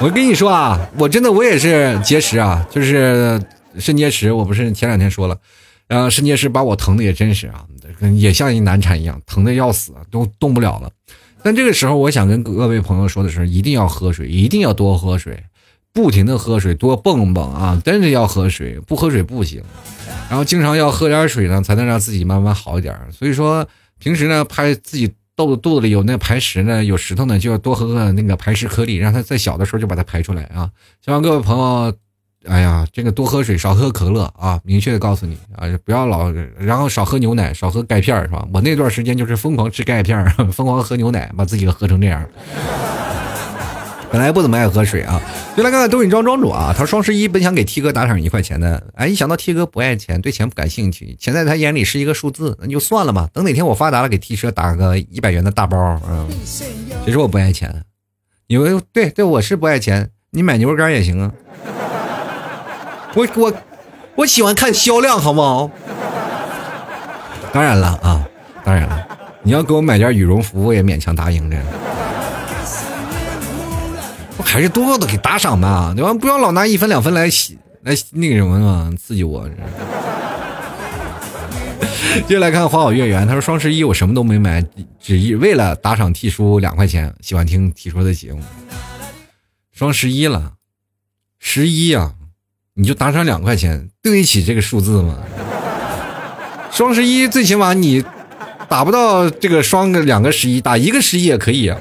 [0.00, 3.40] 我跟你说啊，我真的我也是结石啊，就是
[3.78, 4.32] 肾结石。
[4.32, 5.36] 我不是前两天说了，
[5.86, 7.64] 然后肾结石把我疼的也真是啊，
[8.16, 10.90] 也像一难产一样，疼的要死，都动不了了。
[11.44, 15.42] 但这个时候，我想跟各位朋友说的是，一定要喝水，一定要多喝水。
[15.92, 17.80] 不停的喝水，多蹦蹦啊！
[17.84, 19.62] 真的要喝水，不喝水不行。
[20.30, 22.96] 然后经常要喝点水呢，才能让自己慢慢好一点。
[23.12, 23.66] 所以说，
[23.98, 30.70] 平时呢，排自己肚肚子里有那排石呢，有石头呢，就要多喝喝那个排石颗粒，让它在小的时候就把它排出来啊。
[31.04, 31.92] 希望各位朋友，
[32.46, 34.58] 哎呀，这个多喝水，少喝可乐啊！
[34.64, 38.48] 明确的告诉你啊，不要老，然后少喝牛奶，少喝钙片是吧？
[38.52, 42.26] 我那段时间就是疯狂吃钙片， 疯狂喝牛奶，把自己喝成这样。
[44.12, 45.18] 本来不怎么爱喝水啊，
[45.56, 53.26] 就来看看抖音庄庄主啊，他双十一本想给 T 哥打赏一块钱的，哎，一想到 T 哥不爱钱，对钱不感兴趣，钱在他眼里是一个数字，那就算了吧。
[53.32, 56.28] 等哪天我发达了，给 T 哥打个一百元的大包，嗯，
[57.06, 57.84] 其实我不爱钱，
[58.48, 61.32] 你们对对，我是不爱钱，你买牛肉干也行啊。
[63.14, 63.52] 我我
[64.16, 65.70] 我喜欢看销量，好不好？
[67.50, 68.28] 当然了啊，
[68.62, 69.06] 当然了，
[69.42, 71.56] 你要给我买件羽绒服，我也勉强答应着。
[74.44, 76.12] 还是多多的给打赏吧，对吧？
[76.14, 79.48] 不要老拿一分两分来洗来那个什么嘛，刺激我。
[82.28, 84.62] 接下来看花好月圆，他说双十一我什么都没买，
[85.00, 88.42] 只一为了打赏 T 叔两块钱，喜欢听 T 叔的节目。
[89.72, 90.52] 双十一了，
[91.38, 92.12] 十一啊，
[92.74, 95.18] 你就打赏两块钱，对得起这个数字吗？
[96.70, 98.04] 双十一最起码你
[98.68, 101.78] 打不到这个双个两个十一，打一个十一也可以啊。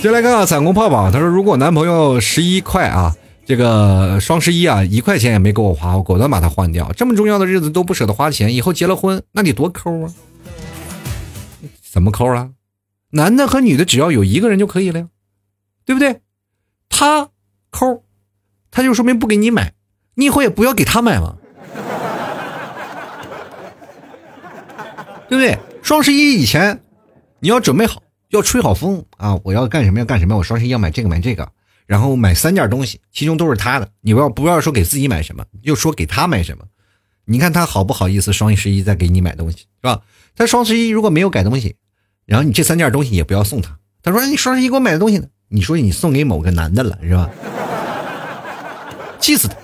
[0.00, 6.92] 先来看看彩虹泡泡，他说如果男朋友十一块啊，这个双十一啊一块钱也没给我花，我果断把它换掉。
[6.92, 10.12] 这么重要的日子都不舍得花钱，以后结了婚那得多抠啊！
[11.90, 12.50] 怎么抠啊？
[13.10, 15.06] 男的和女的只要有一个人就可以了呀，
[15.84, 16.20] 对不对？
[16.88, 17.30] 他
[17.70, 18.02] 抠，
[18.70, 19.72] 他就说明不给你买，
[20.14, 21.36] 你以后也不要给他买嘛。
[25.28, 25.58] 对不对？
[25.82, 26.80] 双十一以前，
[27.40, 29.38] 你要准备好，要吹好风啊！
[29.44, 30.36] 我要干什么要干什么？
[30.36, 31.48] 我双十一要买这个买这个，
[31.86, 33.88] 然后买三件东西，其中都是他的。
[34.00, 36.64] 你不要不要说给自己买什么，又说给他买什么？
[37.24, 38.32] 你看他好不好意思？
[38.32, 40.02] 双十一再给你买东西是吧？
[40.34, 41.76] 他双十一如果没有改东西，
[42.24, 43.78] 然后你这三件东西也不要送他。
[44.02, 45.26] 他说你双十一给我买的东西呢？
[45.48, 47.30] 你说你送给某个男的了是吧？
[49.20, 49.56] 气死他！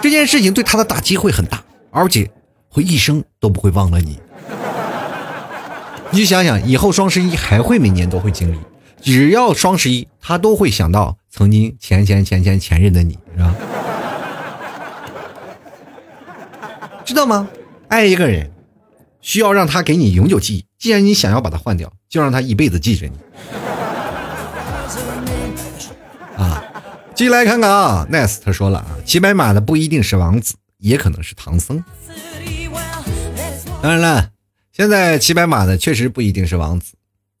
[0.00, 2.30] 这件事情对他的打击会很大，而且
[2.68, 4.18] 会一生都不会忘了你。
[6.10, 8.58] 你想想，以后双十一还会每年都会经历，
[9.00, 13.54] 只要双十一，他都会想到曾经前前前前前任的你，是吧？
[17.04, 17.48] 知道吗？
[17.88, 18.50] 爱一个人，
[19.20, 20.64] 需要让他给你永久记忆。
[20.78, 23.12] 既然你想要把他换掉，就让他一辈子记着你。
[26.36, 26.64] 啊，
[27.14, 31.84] 继续来看看啊，nice，他说了啊，骑白马的不一定是王子，也可能是唐僧。
[33.82, 34.30] 当然了。
[34.78, 36.94] 现在骑白马的确实不一定是王子，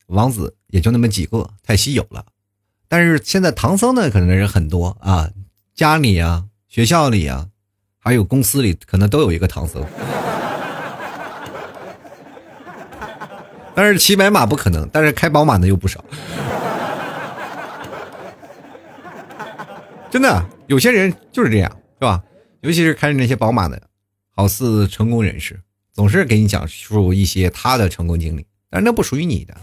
[0.08, 2.26] 王子也就那么几个，太稀有了。
[2.88, 5.30] 但是现在唐僧呢，可能是很多啊，
[5.72, 7.46] 家里啊、学校里啊，
[8.00, 9.86] 还有公司里，可能都有一个唐僧。
[13.72, 16.04] 但是骑白马不可能，但是开宝马的又不少。
[20.10, 22.20] 真的，有些人就是这样，是吧？
[22.62, 23.80] 尤其是开着那些宝马的，
[24.34, 25.60] 好似成功人士。
[25.98, 29.60] 总是给你讲述一些他的成功经历，但是那不属于你的。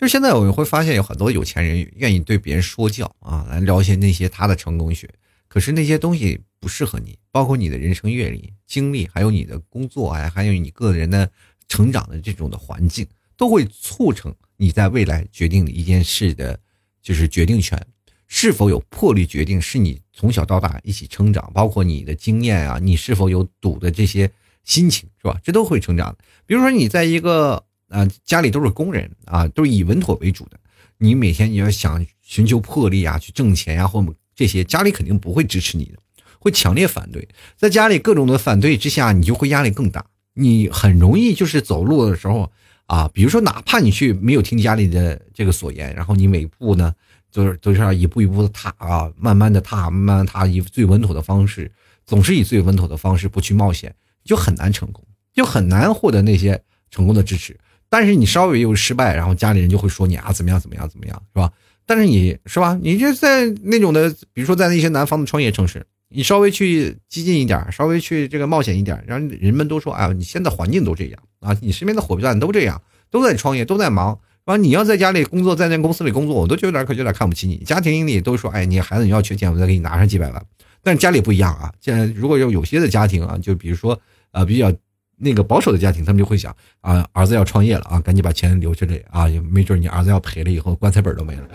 [0.00, 5.06] 就是现在我们会发现有很多有钱人愿意对别人说教啊，来聊一些那些他的成功学。
[5.46, 11.30] 可是那些东西不适合你，包括你的人生阅历、经历，还有你的工作啊，还有你个人的
[11.68, 13.06] 成长的这种的环境，
[13.36, 16.58] 都会促成你在未来决定一件事的，
[17.02, 17.78] 就是决定权
[18.26, 24.30] 是否有魄力决定，是你从小到大一起成长，包括你的经验啊，你是否有赌的这些。
[24.64, 25.38] 心情是吧？
[25.44, 26.18] 这都会成长的。
[26.46, 30.58] 比如说，你在一个啊家里都是工人啊，都是以稳妥为主的。
[30.98, 34.04] 你每天你要想寻求魄力啊，去挣钱呀，或
[34.34, 35.98] 这些，家里肯定不会支持你的，
[36.38, 37.28] 会强烈反对。
[37.56, 40.04] 在家里各种的反对之下，你就会压力更大。
[40.34, 42.50] 你很容易就是走路的时候
[42.86, 46.92] 啊，比如说哪怕你去没有听家里的这个所言，然后你每步呢，
[47.30, 51.70] 就是都是要一步一步的踏啊，慢慢的踏，慢慢踏，以最稳妥的方式，
[52.06, 53.94] 总是以最稳妥的方式不去冒险。
[54.24, 56.60] 就很难成功，就很难获得那些
[56.90, 57.56] 成功的支持。
[57.88, 61.52] 但是你稍微有失败，然后家里人就会说你啊怎么样怎么样怎么样，是吧？
[61.86, 62.76] 但是你是吧？
[62.82, 74.56] 你就在那种的，比如说在那些南方的创业城市，你稍微去激进一点，稍微去这个冒险一点，让人们都说啊，你现在环境都这样啊，你身边的伙伴都这样，都在创业，都在忙，是吧？
[74.56, 77.58] 你要在家里工作，在那公司里工作，我都觉得有点可有点看不起你。
[77.58, 80.44] 家庭里都说，哎，你孩子你要缺钱，我再给你拿上几百万。
[80.82, 84.00] 但是家里不一样啊，现在如果有有些的家庭啊，就比如说。
[84.34, 84.70] 啊，比较
[85.16, 91.48] 那个保守的家庭，他们就会想啊，儿子要创业了啊，赶紧把钱留这里啊，没准你儿子要赔了以后，棺材本都没了。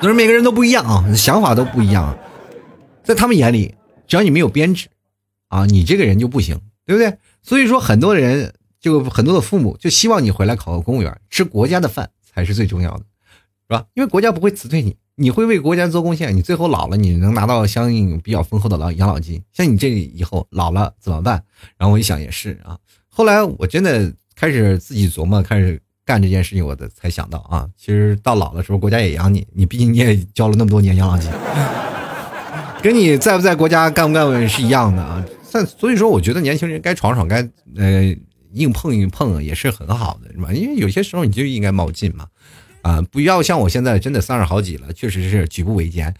[0.00, 2.18] 可是每个人都不一样啊，想法都不一样，
[3.04, 3.74] 在他们眼里，
[4.08, 4.88] 只要你没有编制，
[5.48, 7.18] 啊，你这个人就不行，对不对？
[7.42, 13.04] 所以说，很多人就很多的父母就希望你回来考个公务员，吃国家的饭才是最重要的，
[13.68, 13.84] 是吧？
[13.92, 14.96] 因为国家不会辞退你。
[15.16, 19.42] 你会为国家做贡献，你最后老了，你能拿到相应比较丰厚的老养老金。
[19.52, 21.42] 像你这以后老了怎么办？
[21.76, 22.78] 然后我一想也是啊。
[23.08, 31.30] 后来我真的开始自己琢磨，开始干这件事情，我的才想到啊，其实到老的时候国家也养你，你毕竟你也交了那么多年养老金，
[32.82, 35.22] 跟你在不在国家干不干是一样的啊。
[35.52, 37.46] 但所以说，我觉得年轻人该闯闯，该
[37.76, 38.16] 呃
[38.54, 40.52] 硬碰硬碰也是很好的，是吧？
[40.52, 42.26] 因为有些时候你就应该冒进嘛。
[42.82, 46.14] 啊，不要像我现在真的三十好几了，确实是举步维艰，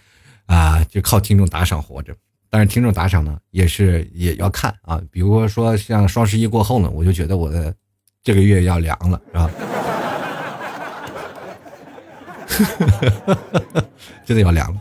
[0.46, 2.14] 啊，就靠听众打赏活着。
[2.50, 5.00] 但是听众打赏呢，也是也要看啊。
[5.10, 7.74] 比如说像双十一过后呢，我就觉得我的
[8.22, 9.50] 这个月要凉了，是吧？
[14.26, 14.80] 真的要凉了。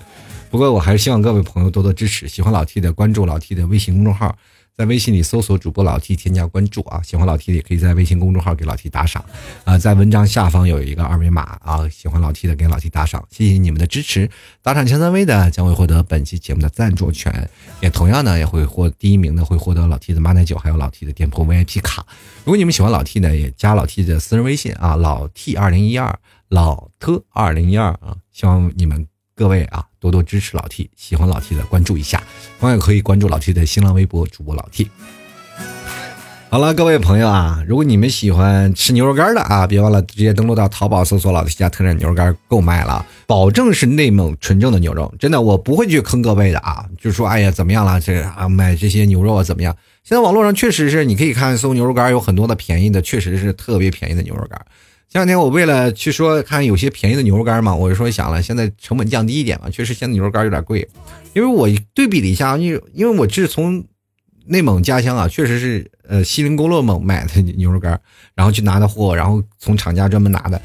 [0.49, 4.35] 不过我还是希望各位朋友多多支持，喜欢老 T 的关注老 T 的微信公众号。
[4.79, 7.01] 在微信里搜索主播老 T，添加关注啊！
[7.03, 9.21] 喜欢老 T 的也可以在微信公众号给老 T 打赏
[9.65, 9.77] 啊！
[9.77, 11.85] 在文章下方有一个二维码啊！
[11.89, 14.31] 喜欢老 T 的给老 T 打赏，谢谢你们的支持！
[14.61, 17.49] 打赏前三位的将会获得本期节目的赞助权，
[17.81, 22.05] 也同样呢也会获第一名的会获得老 T 的马奶酒，还有老 T 的店铺 VIP 卡。
[22.45, 26.17] 如果你们喜欢老 T 呢，也加老 T 的私人微信啊，老 T 二零一二。
[26.47, 29.05] 老特二零一二啊，希望你们
[29.39, 32.21] 各位啊多多支持老 T，喜欢老 T 的关注一下，
[32.59, 34.91] 同样可以关注老 T 的新浪微博主播老 T。
[36.49, 49.73] 好了，各位朋友啊，如果你们喜欢吃牛肉干的啊，别忘了直接登录到淘宝搜索“老 T 家特产牛肉干”购买了，保证是内蒙纯正的牛肉，真的，我不会去坑各位的啊，就说哎呀怎么样了，这啊买这些牛肉啊怎么样？
[50.03, 54.59] 现在网络上确实是，你可以看搜牛肉干，有很多的便宜的，确实是特别便宜的牛肉干。
[55.09, 60.87] 前两天我为了去说看有些便宜的牛肉干嘛，我就说想了，现在成本降低一点嘛，确实现在牛肉干有点贵，
[61.33, 63.83] 因为我对比了一下，因为因为我是从。
[64.51, 68.01] 内蒙家乡啊，确实是呃锡林郭勒盟买的牛肉干，
[68.33, 70.59] 然后去拿的货，然后从厂家专门拿的，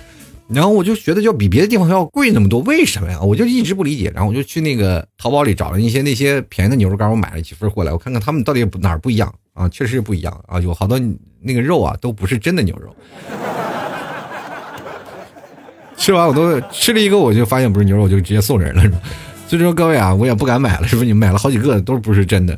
[0.49, 3.21] 然后我就觉得就比别的地方要贵那么多，为什么呀？
[3.21, 9.69] 我就一直不理解，然后我就去那个淘宝里找了一些那些便宜的牛肉干，我买了几份过来，我看看他们到底哪儿不一样啊？
[9.69, 10.99] 确实不一样啊，有好多
[11.43, 12.97] 那个肉啊都不是真的牛肉，
[16.05, 18.83] 吃完我都吃了一个，我就发现不是牛肉，我就直接送人了，
[19.49, 21.07] 所以说各位啊，我也不敢买了，是不是？
[21.07, 22.55] 你买了好几个都不是真的。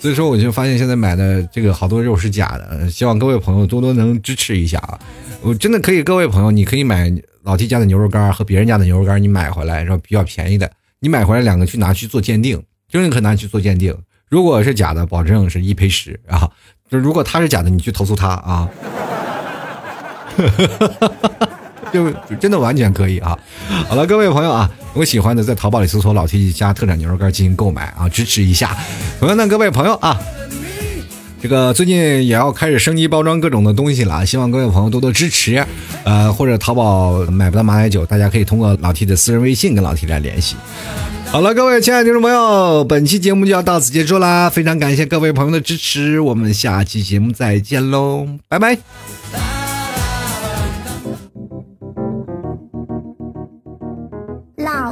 [0.00, 4.98] 所以说，我就发现现在买的这个好多肉是假的，希望各位朋友多多能支持一下啊！
[5.42, 7.08] 我真的可以，各位朋友，你可以买
[7.44, 10.68] 老 T 家的牛肉干和别人家的牛肉干，你买回来然后比较便宜的，
[10.98, 13.96] 你买回来两个去拿去做鉴定，真的可拿去做鉴定。
[14.28, 16.50] 如果是假的，保证是一赔十啊！
[16.90, 18.68] 就如果他是假的，你去投诉他啊！
[21.92, 22.10] 就
[22.40, 23.36] 真的完全可以啊！
[23.88, 28.76] 好了，各位朋友啊，如果喜欢的，在淘宝里搜索“老 T 家特产牛肉干”进行购买啊，支持一下。
[29.18, 30.18] 同样的，各位朋友啊，
[31.40, 35.64] 这个最近也要开始升级包装各种的东西了，希望各位朋友多多支持。
[36.04, 40.56] 呃，或者淘宝买不到马奶酒，大家可以通过老 T 的私人微信跟老 T 来联系。
[41.30, 49.47] 好了，各位亲爱的听众朋友，本期节目就要到此结束啦，非常感谢各位朋友的支持，我们下期节目再见喽，拜拜。